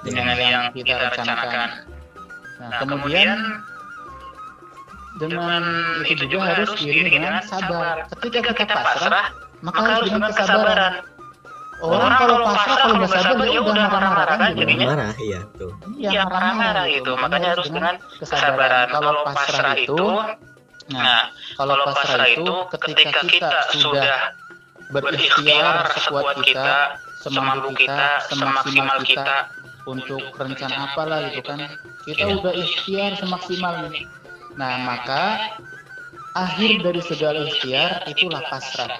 dengan 0.06 0.36
yang 0.38 0.64
kita 0.72 0.96
rencanakan. 1.12 1.68
nah 2.60 2.84
kemudian 2.84 3.40
dengan 5.18 5.62
itu 6.06 6.22
juga 6.30 6.54
harus 6.54 6.70
diiringi 6.78 7.18
dengan 7.18 7.42
sabar. 7.42 8.06
Ketika 8.22 8.54
kita 8.54 8.74
pasrah, 8.78 9.34
maka 9.64 9.80
harus 9.82 10.08
dengan 10.12 10.30
kesabaran. 10.30 10.94
Orang 11.80 12.12
kalau 12.20 12.36
pasrah 12.44 12.76
kalau 12.76 12.94
nggak 13.00 13.10
sabar 13.24 13.46
ya 13.48 13.60
udah 13.64 13.86
marah-marah 13.88 14.36
kan 14.36 14.50
jadinya. 14.52 14.86
Marah, 14.92 15.10
iya 15.16 15.40
tuh. 15.56 15.72
Iya 15.96 16.22
marah-marah 16.28 16.84
gitu. 16.92 17.12
Makanya 17.16 17.48
harus 17.56 17.68
dengan 17.72 17.96
kesabaran. 18.20 18.86
Kalau 18.92 19.24
pasrah 19.24 19.74
itu, 19.80 20.00
nah 20.92 21.32
kalau 21.56 21.74
pasrah 21.88 22.28
itu 22.28 22.54
ketika 22.78 23.20
kita 23.24 23.58
sudah 23.80 24.36
berikhtiar 24.92 25.88
sekuat 25.96 26.36
kita, 26.44 27.00
semampu 27.24 27.72
kita, 27.74 28.28
semaksimal 28.28 28.98
kita 29.02 29.48
untuk 29.88 30.20
rencana 30.36 30.92
apalah 30.92 31.32
gitu 31.32 31.48
kan. 31.48 31.64
Kita 32.04 32.24
udah 32.28 32.52
ikhtiar 32.52 33.16
semaksimal 33.16 33.88
nih. 33.88 34.04
Nah, 34.60 34.76
maka 34.84 35.56
akhir 36.36 36.84
dari 36.84 37.00
segala 37.00 37.48
ikhtiar 37.48 38.04
itulah 38.12 38.44
pasrah. 38.52 38.92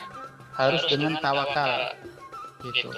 Harus 0.56 0.80
dengan 0.88 1.20
tawakal. 1.20 1.92
Gitu. 2.64 2.88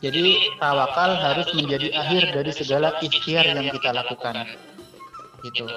Jadi 0.00 0.56
tawakal 0.56 1.12
harus 1.20 1.48
menjadi 1.52 1.92
akhir 1.92 2.32
dari 2.32 2.52
segala 2.56 2.96
ikhtiar 3.04 3.44
yang 3.52 3.68
kita 3.68 3.92
lakukan. 3.92 4.48
Gitu. 5.44 5.68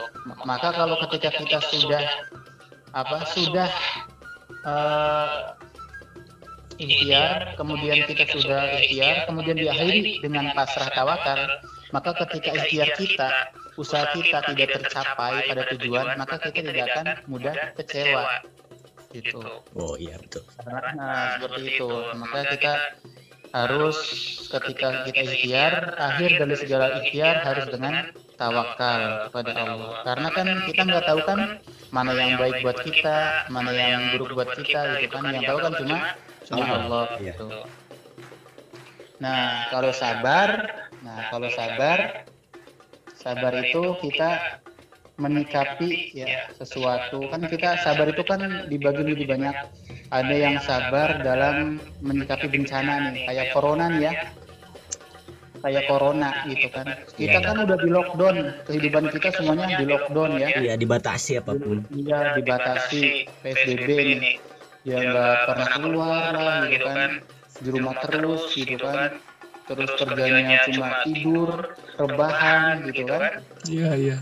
Maka 0.48 0.72
kalau 0.72 0.96
ketika 1.08 1.36
kita 1.36 1.60
sudah 1.60 2.04
apa 2.96 3.28
sudah 3.36 3.70
uh, 4.64 5.56
ikhtiar, 6.80 7.56
kemudian 7.60 8.08
kita 8.08 8.26
sudah 8.32 8.80
ikhtiar, 8.80 9.28
kemudian 9.28 9.60
diakhiri 9.60 10.24
dengan 10.24 10.56
pasrah 10.56 10.88
tawakal, 10.96 11.40
maka 11.92 12.12
ketika 12.26 12.58
ikhtiar 12.58 12.90
kita, 12.96 13.30
usaha 13.80 14.12
kita 14.12 14.44
tidak 14.52 14.70
tercapai 14.82 15.48
pada 15.48 15.64
tujuan, 15.76 16.20
maka 16.20 16.36
kita 16.44 16.72
tidak 16.72 16.88
akan 16.92 17.08
mudah 17.28 17.56
kecewa. 17.80 18.44
Gitu. 19.12 19.44
Oh 19.76 20.00
iya 20.00 20.16
betul. 20.20 20.44
Nah, 20.96 21.36
seperti 21.36 21.62
itu. 21.76 21.88
Maka 22.16 22.40
kita 22.56 22.74
harus 23.52 23.98
ketika 24.48 25.04
kita 25.12 25.22
ikhtiar, 25.28 25.74
akhir 26.00 26.40
dari 26.40 26.56
segala 26.56 27.04
ikhtiar 27.04 27.44
harus 27.44 27.68
dengan 27.68 28.16
tawakal 28.40 29.28
kepada 29.28 29.52
Allah. 29.60 29.92
Karena 30.08 30.30
kan 30.32 30.48
kita 30.64 30.82
nggak 30.88 31.04
tahu 31.04 31.20
kan 31.28 31.40
mana 31.92 32.12
yang 32.16 32.40
baik 32.40 32.64
buat 32.64 32.80
kita, 32.80 33.52
mana 33.52 33.72
yang 33.76 34.16
buruk 34.16 34.40
buat 34.40 34.56
kita, 34.56 35.04
gitu 35.04 35.20
kan. 35.20 35.36
Yang 35.36 35.44
tahu 35.52 35.60
kan 35.60 35.74
cuma 35.76 35.98
cuma 36.48 36.64
Allah 36.72 37.06
gitu. 37.20 37.48
Nah, 39.22 39.70
kalau 39.70 39.92
sabar, 39.94 40.50
nah 41.06 41.30
kalau 41.30 41.52
sabar, 41.54 42.26
sabar 43.22 43.54
itu 43.62 43.82
kita 44.02 44.60
menikapi 45.22 46.18
ya 46.18 46.50
sesuatu. 46.58 47.30
kan 47.30 47.46
kita 47.46 47.78
sabar 47.86 48.10
itu 48.10 48.26
kan 48.26 48.66
dibagi 48.68 49.06
lebih 49.06 49.30
banyak. 49.30 49.54
ada 50.12 50.36
yang 50.36 50.60
sabar 50.60 51.24
dalam 51.24 51.80
menyikapi 52.04 52.52
bencana 52.52 53.14
nih 53.14 53.30
kayak 53.30 53.48
corona 53.54 53.86
nih 53.94 54.02
ya. 54.10 54.14
kayak 55.62 55.86
corona 55.86 56.30
gitu 56.50 56.68
kan. 56.74 56.88
kita 57.16 57.38
kan 57.38 57.56
udah 57.62 57.78
di 57.78 57.90
lockdown. 57.94 58.38
Kehidupan 58.66 59.04
kita 59.14 59.30
semuanya 59.38 59.78
di 59.78 59.86
lockdown 59.86 60.42
ya. 60.42 60.48
Iya 60.58 60.74
dibatasi 60.82 61.38
apa 61.38 61.54
pun. 61.54 61.86
iya 61.94 62.34
dibatasi 62.34 63.30
psbb 63.46 63.88
nih. 64.18 64.36
ya 64.82 64.98
nggak 64.98 65.36
pernah 65.46 65.70
keluar 65.78 66.34
lah 66.34 66.60
gitu 66.66 66.88
kan. 66.90 67.12
di 67.62 67.70
rumah 67.70 67.94
terus 68.02 68.50
gitu 68.58 68.82
kan 68.82 69.22
terus 69.70 69.90
kerjanya 69.98 70.58
cuma 70.70 71.06
tidur 71.06 71.78
rebahan 71.98 72.86
gitu 72.90 73.04
kan? 73.06 73.42
Iya, 73.70 73.92
iya. 73.98 74.18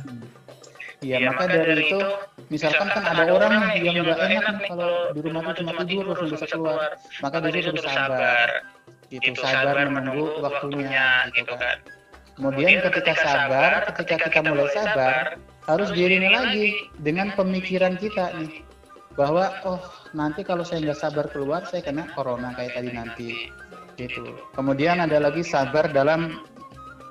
Iya, 1.00 1.32
maka 1.32 1.48
dari 1.48 1.88
itu 1.88 2.00
misalkan 2.52 2.92
kan 2.92 3.04
ada 3.08 3.32
orang 3.32 3.72
yang 3.80 4.04
nggak 4.04 4.20
enak 4.20 4.56
nih 4.60 4.68
kalau 4.68 5.16
di 5.16 5.20
rumah 5.24 5.42
itu 5.48 5.64
cuma 5.64 5.74
tidur 5.88 6.04
terus 6.12 6.28
nggak 6.28 6.40
bisa 6.44 6.48
keluar, 6.52 6.90
maka 7.24 7.36
dia 7.40 7.50
itu 7.56 7.72
harus 7.72 7.86
sabar, 7.88 8.48
gitu 9.08 9.30
sabar 9.40 9.76
menunggu 9.88 10.44
waktunya, 10.44 11.32
gitu 11.32 11.56
kan. 11.56 11.78
Kemudian 12.36 12.84
ketika 12.84 13.14
sabar, 13.16 13.72
ketika 13.96 14.28
kita 14.28 14.40
mulai 14.52 14.72
sabar, 14.76 15.40
harus 15.72 15.90
diiringi 15.96 16.30
lagi 16.32 16.68
dengan 17.00 17.32
pemikiran 17.32 17.96
kita 17.96 18.36
nih. 18.36 18.64
Bahwa 19.16 19.52
oh 19.68 19.84
nanti 20.16 20.44
kalau 20.44 20.64
saya 20.64 20.84
nggak 20.84 21.00
sabar 21.00 21.28
keluar 21.32 21.64
saya 21.68 21.84
kena 21.84 22.08
corona 22.16 22.56
kayak 22.56 22.76
tadi 22.80 22.90
nanti 22.96 23.28
gitu. 24.00 24.24
Kemudian 24.56 25.04
ada 25.04 25.20
lagi 25.20 25.44
sabar 25.44 25.92
dalam 25.92 26.40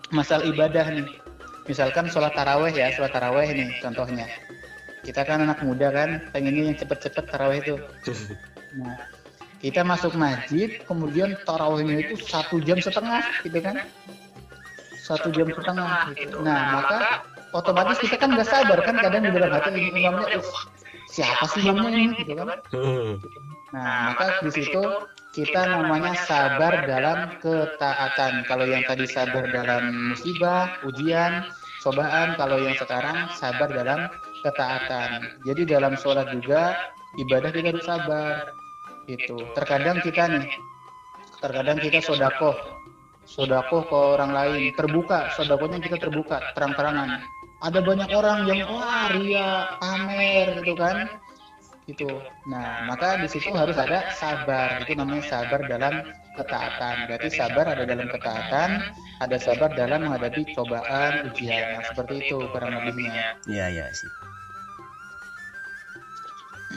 masalah 0.09 0.49
ibadah 0.49 0.89
nih. 0.89 1.09
Misalkan 1.69 2.09
sholat 2.09 2.33
taraweh 2.33 2.73
ya 2.73 2.89
sholat 2.97 3.13
taraweh 3.13 3.53
nih 3.53 3.69
contohnya. 3.85 4.25
Kita 5.05 5.29
kan 5.29 5.45
anak 5.45 5.61
muda 5.61 5.93
kan 5.93 6.33
pengennya 6.33 6.73
yang 6.73 6.77
cepet-cepet 6.81 7.25
taraweh 7.29 7.61
itu 7.61 7.77
nah 8.81 9.01
kita 9.59 9.81
masuk 9.81 10.13
masjid 10.15 10.79
kemudian 10.87 11.35
tarawehnya 11.49 12.05
itu 12.05 12.15
satu 12.21 12.61
jam 12.63 12.81
setengah 12.81 13.25
gitu 13.45 13.59
kan? 13.61 13.85
Satu 15.01 15.33
jam 15.33 15.49
setengah 15.49 16.13
gitu. 16.17 16.45
nah 16.45 16.81
maka 16.81 17.25
otomatis 17.57 17.97
kita 18.01 18.21
kan 18.21 18.37
nggak 18.37 18.49
sabar 18.49 18.79
kan 18.85 19.01
kadang 19.01 19.25
di 19.25 19.33
dalam 19.33 19.49
hati 19.49 19.73
ini 19.73 20.05
imamnya 20.05 20.37
"Ih, 20.37 20.45
siapa 21.09 21.45
sih 21.49 21.65
imamnya 21.65 21.97
ini? 21.97 22.17
Gitu 22.25 22.33
kan? 22.37 22.49
Nah, 23.69 24.17
maka 24.17 24.41
di 24.41 24.49
situ 24.49 24.81
kita 25.39 25.71
namanya 25.71 26.19
sabar 26.27 26.83
dalam 26.83 27.39
ketaatan. 27.39 28.43
Kalau 28.51 28.67
yang 28.67 28.83
tadi 28.91 29.07
sabar 29.07 29.47
dalam 29.55 30.11
musibah, 30.11 30.83
ujian, 30.83 31.47
cobaan, 31.87 32.35
kalau 32.35 32.59
yang 32.59 32.75
sekarang 32.75 33.31
sabar 33.39 33.71
dalam 33.71 34.11
ketaatan. 34.43 35.39
Jadi 35.47 35.63
dalam 35.71 35.95
sholat 35.95 36.27
juga 36.35 36.75
ibadah 37.23 37.55
kita 37.55 37.71
harus 37.71 37.87
sabar. 37.87 38.51
Itu. 39.07 39.39
Terkadang 39.55 40.03
kita 40.03 40.27
nih, 40.27 40.51
terkadang 41.39 41.79
kita 41.79 42.03
sodakoh, 42.03 42.59
sodakoh 43.23 43.87
ke 43.87 43.95
orang 44.19 44.35
lain, 44.35 44.75
terbuka, 44.75 45.31
sodakohnya 45.39 45.79
kita 45.79 46.03
terbuka, 46.03 46.43
terang-terangan. 46.59 47.23
Ada 47.63 47.79
banyak 47.79 48.11
orang 48.11 48.51
yang 48.51 48.67
wah 48.67 49.07
ria, 49.15 49.79
pamer 49.79 50.61
gitu 50.67 50.75
kan 50.75 51.07
itu. 51.89 52.09
Nah, 52.47 52.85
maka 52.85 53.17
di 53.17 53.29
situ 53.33 53.49
harus 53.57 53.75
ada 53.81 54.13
sabar. 54.13 54.85
Itu 54.85 54.93
namanya 54.93 55.25
sabar 55.25 55.65
dalam 55.65 56.05
ketaatan. 56.37 57.09
Berarti 57.09 57.29
sabar 57.33 57.65
ada 57.73 57.85
dalam 57.89 58.07
ketaatan, 58.13 58.71
ada 59.25 59.37
sabar 59.41 59.73
dalam 59.73 60.05
menghadapi 60.07 60.53
cobaan, 60.53 61.33
ujian. 61.33 61.81
Nah, 61.81 61.83
seperti 61.89 62.29
itu 62.29 62.37
kurang 62.53 62.77
lebihnya. 62.77 63.41
Iya 63.49 63.67
iya 63.73 63.87
sih. 63.97 64.11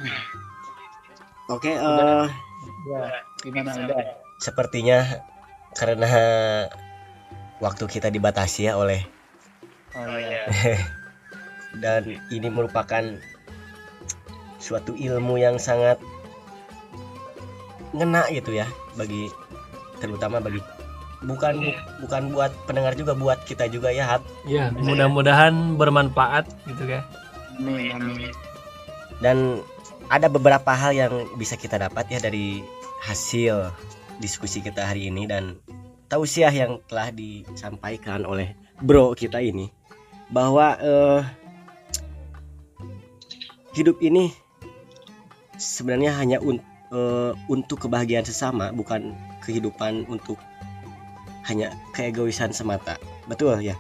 Oke, 1.54 1.76
eh 1.76 2.28
Ya, 2.90 3.14
gimana 3.46 3.74
Anda? 3.78 3.94
sepertinya 4.42 5.22
karena 5.78 6.10
waktu 7.62 7.86
kita 7.86 8.10
dibatasi 8.10 8.70
ya 8.70 8.78
oleh 8.78 9.06
Oh 9.94 10.18
iya. 10.18 10.48
dan 11.84 12.18
ini 12.34 12.48
merupakan 12.50 13.22
suatu 14.62 14.94
ilmu 14.94 15.42
yang 15.42 15.58
sangat 15.58 15.98
ngena 17.92 18.24
gitu 18.32 18.56
ya 18.56 18.70
bagi 18.96 19.28
terutama 20.00 20.40
bagi 20.40 20.64
bukan 21.26 21.76
bukan 22.02 22.34
buat 22.34 22.54
pendengar 22.66 22.96
juga 22.98 23.14
buat 23.14 23.42
kita 23.46 23.70
juga 23.70 23.94
ya 23.94 24.18
Hap. 24.18 24.24
Iya, 24.48 24.74
mudah-mudahan 24.74 25.78
bermanfaat 25.78 26.50
gitu 26.66 26.88
kan. 26.88 27.04
Amin. 27.62 28.34
dan 29.22 29.62
ada 30.10 30.26
beberapa 30.26 30.74
hal 30.74 30.98
yang 30.98 31.14
bisa 31.38 31.54
kita 31.54 31.78
dapat 31.78 32.10
ya 32.10 32.18
dari 32.18 32.66
hasil 33.06 33.70
diskusi 34.18 34.66
kita 34.66 34.82
hari 34.82 35.14
ini 35.14 35.30
dan 35.30 35.62
tausiah 36.10 36.50
yang 36.50 36.82
telah 36.90 37.14
disampaikan 37.14 38.26
oleh 38.26 38.58
bro 38.82 39.14
kita 39.14 39.38
ini 39.38 39.70
bahwa 40.34 40.74
eh, 40.82 41.22
hidup 43.78 44.02
ini 44.02 44.34
sebenarnya 45.62 46.10
hanya 46.18 46.42
un- 46.42 46.58
eh, 46.90 47.32
untuk 47.46 47.86
kebahagiaan 47.86 48.26
sesama 48.26 48.74
bukan 48.74 49.14
kehidupan 49.46 50.10
untuk 50.10 50.42
hanya 51.46 51.70
keegoisan 51.94 52.50
semata 52.50 52.98
betul 53.30 53.62
ya 53.62 53.78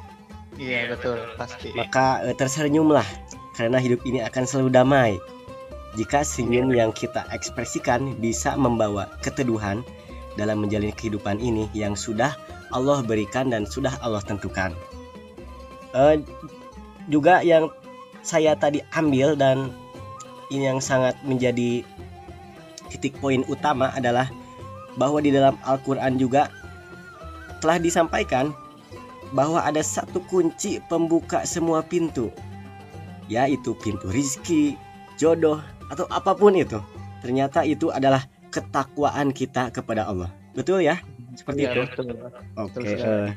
Iya, 0.59 0.93
betul, 0.93 1.15
pasti. 1.39 1.71
maka 1.73 2.21
eh, 2.27 2.35
tersenyumlah 2.37 3.07
karena 3.55 3.79
hidup 3.79 4.03
ini 4.03 4.19
akan 4.21 4.43
selalu 4.43 4.69
damai. 4.69 5.11
Jika 5.95 6.27
senyum 6.27 6.75
yang 6.75 6.91
kita 6.91 7.23
ekspresikan 7.31 8.19
bisa 8.19 8.59
membawa 8.59 9.07
keteduhan 9.23 9.79
dalam 10.35 10.59
menjalani 10.59 10.91
kehidupan 10.91 11.39
ini 11.39 11.71
yang 11.71 11.95
sudah 11.95 12.35
Allah 12.75 12.99
berikan 12.99 13.47
dan 13.47 13.63
sudah 13.63 13.95
Allah 14.03 14.19
tentukan. 14.21 14.75
Eh, 15.95 16.19
juga 17.07 17.39
yang 17.47 17.71
saya 18.21 18.51
tadi 18.53 18.83
ambil 18.91 19.33
dan 19.39 19.71
yang 20.51 20.83
sangat 20.83 21.15
menjadi 21.23 21.87
titik 22.91 23.15
poin 23.23 23.47
utama 23.47 23.95
adalah 23.95 24.27
bahwa 24.99 25.23
di 25.23 25.31
dalam 25.31 25.55
Al-Quran 25.63 26.19
juga 26.19 26.51
telah 27.63 27.79
disampaikan 27.79 28.51
bahwa 29.31 29.63
ada 29.63 29.79
satu 29.79 30.19
kunci 30.27 30.83
pembuka 30.91 31.47
semua 31.47 31.79
pintu 31.79 32.27
ya 33.31 33.47
itu 33.47 33.71
pintu 33.79 34.11
rizki, 34.11 34.75
jodoh 35.15 35.63
atau 35.87 36.03
apa 36.11 36.35
pun 36.35 36.51
itu. 36.51 36.83
Ternyata 37.23 37.63
itu 37.63 37.87
adalah 37.87 38.27
ketakwaan 38.51 39.31
kita 39.31 39.71
kepada 39.71 40.03
Allah. 40.03 40.27
Betul 40.51 40.83
ya? 40.83 40.99
Seperti 41.31 41.63
Iya, 41.63 41.71
itu. 41.71 41.81
betul. 41.87 42.05
Oke. 42.59 42.75
Betul 42.75 42.81
sekali. 42.91 43.07
eh, 43.07 43.29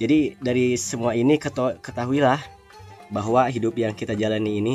jadi 0.00 0.18
dari 0.40 0.66
semua 0.80 1.12
ini 1.12 1.36
ketahuilah 1.84 2.40
bahwa 3.12 3.44
hidup 3.52 3.76
yang 3.76 3.92
kita 3.92 4.16
jalani 4.16 4.64
ini 4.64 4.74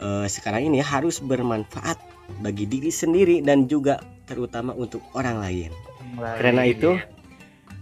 eh, 0.00 0.26
sekarang 0.26 0.70
ini 0.72 0.82
harus 0.82 1.22
bermanfaat 1.22 1.98
bagi 2.40 2.68
diri 2.68 2.92
sendiri 2.92 3.40
dan 3.40 3.66
juga 3.66 4.00
terutama 4.28 4.76
untuk 4.76 5.00
orang 5.16 5.40
lain. 5.40 5.70
Karena 6.18 6.64
itu 6.68 6.98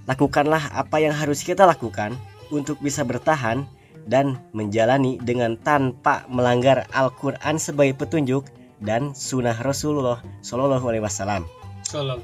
lakukanlah 0.06 0.70
apa 0.74 1.02
yang 1.02 1.14
harus 1.14 1.42
kita 1.42 1.66
lakukan 1.66 2.14
untuk 2.54 2.78
bisa 2.78 3.02
bertahan 3.02 3.66
dan 4.06 4.38
menjalani 4.54 5.18
dengan 5.18 5.58
tanpa 5.66 6.22
melanggar 6.30 6.86
Al-Quran 6.94 7.58
sebagai 7.58 7.98
petunjuk 7.98 8.46
dan 8.78 9.10
sunnah 9.16 9.56
Rasulullah 9.66 10.22
Shallallahu 10.46 10.86
Alaihi 10.86 11.02
Wasallam. 11.02 11.42
Salam. 11.82 12.22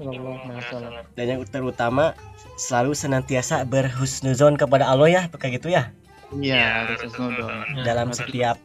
Sallallahu 0.00 0.38
alaihi 0.48 0.60
wasallam. 0.64 0.92
Dan 1.14 1.26
yang 1.28 1.40
terutama 1.48 2.16
selalu 2.56 2.92
senantiasa 2.96 3.64
berhusnuzon 3.68 4.56
kepada 4.56 4.88
Allah 4.88 5.08
ya, 5.08 5.22
kayak 5.28 5.60
gitu 5.60 5.72
ya. 5.72 5.92
Iya. 6.32 6.88
Ya, 6.88 7.84
dalam 7.84 8.08
setiap 8.16 8.56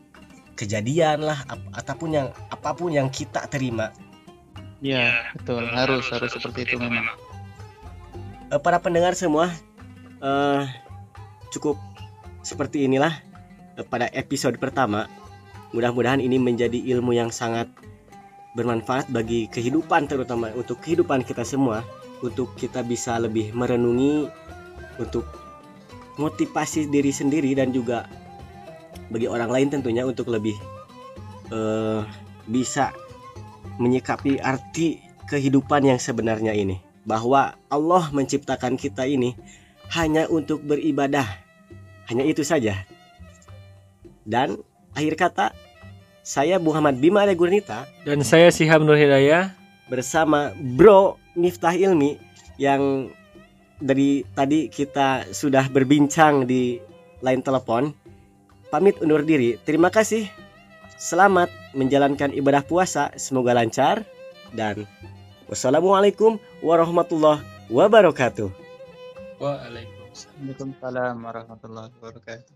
kejadian 0.58 1.22
lah 1.22 1.46
ap- 1.46 1.72
ataupun 1.78 2.10
yang 2.18 2.28
apa 2.50 2.74
pun 2.74 2.90
yang 2.90 3.08
kita 3.14 3.46
terima. 3.48 3.94
Iya, 4.82 5.32
betul. 5.38 5.64
Harus 5.70 6.10
harus 6.10 6.34
seperti 6.34 6.66
itu 6.66 6.76
memang. 6.82 7.06
Eh, 8.50 8.60
para 8.62 8.82
pendengar 8.82 9.14
semua 9.14 9.54
eh 10.18 10.66
cukup 11.54 11.78
seperti 12.42 12.90
inilah 12.90 13.14
eh, 13.78 13.86
pada 13.86 14.10
episode 14.18 14.58
pertama. 14.58 15.06
Mudah-mudahan 15.72 16.24
ini 16.24 16.42
menjadi 16.42 16.80
ilmu 16.98 17.14
yang 17.14 17.30
sangat 17.30 17.70
bermanfaat 18.58 19.14
bagi 19.14 19.46
kehidupan 19.54 20.10
terutama 20.10 20.50
untuk 20.58 20.82
kehidupan 20.82 21.22
kita 21.22 21.46
semua 21.46 21.86
untuk 22.26 22.50
kita 22.58 22.82
bisa 22.82 23.22
lebih 23.22 23.54
merenungi 23.54 24.26
untuk 24.98 25.28
motivasi 26.18 26.90
diri 26.90 27.14
sendiri 27.14 27.54
dan 27.54 27.70
juga 27.70 28.10
bagi 29.10 29.28
orang 29.30 29.50
lain 29.50 29.68
tentunya 29.72 30.04
untuk 30.04 30.30
lebih 30.32 30.56
eh, 31.52 32.02
bisa 32.48 32.92
menyikapi 33.78 34.42
arti 34.42 35.02
kehidupan 35.28 35.86
yang 35.86 36.00
sebenarnya 36.00 36.56
ini 36.56 36.80
bahwa 37.08 37.56
Allah 37.72 38.04
menciptakan 38.12 38.76
kita 38.76 39.08
ini 39.08 39.36
hanya 39.96 40.28
untuk 40.28 40.64
beribadah 40.64 41.28
hanya 42.12 42.24
itu 42.24 42.44
saja 42.44 42.84
dan 44.28 44.60
akhir 44.92 45.16
kata 45.16 45.56
saya 46.28 46.60
Muhammad 46.60 47.00
Bima 47.00 47.24
Ale 47.24 47.40
Gurnita 47.40 47.88
Dan 48.04 48.20
saya 48.20 48.52
Siham 48.52 48.84
Nur 48.84 49.00
Hidayah. 49.00 49.56
bersama 49.88 50.52
Bro 50.60 51.16
Miftah 51.40 51.72
Ilmi 51.72 52.20
yang 52.60 53.08
dari 53.80 54.28
tadi 54.36 54.68
kita 54.68 55.32
sudah 55.32 55.72
berbincang 55.72 56.44
di 56.44 56.82
line 57.24 57.40
telepon. 57.40 57.96
Pamit 58.68 59.00
undur 59.00 59.24
diri. 59.24 59.56
Terima 59.64 59.88
kasih. 59.88 60.28
Selamat 60.98 61.48
menjalankan 61.78 62.34
ibadah 62.36 62.66
puasa. 62.66 63.14
Semoga 63.16 63.56
lancar 63.56 64.04
dan 64.52 64.84
wassalamualaikum 65.48 66.36
warahmatullahi 66.60 67.44
wabarakatuh. 67.72 68.52
Waalaikumsalam. 69.40 71.16
Warahmatullahi 71.22 71.90
wabarakatuh. 72.02 72.54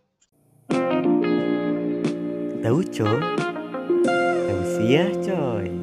Tahu 2.61 2.79
coy? 2.93 3.19
Tahu 4.45 4.61
siah 4.77 5.09
coy. 5.23 5.80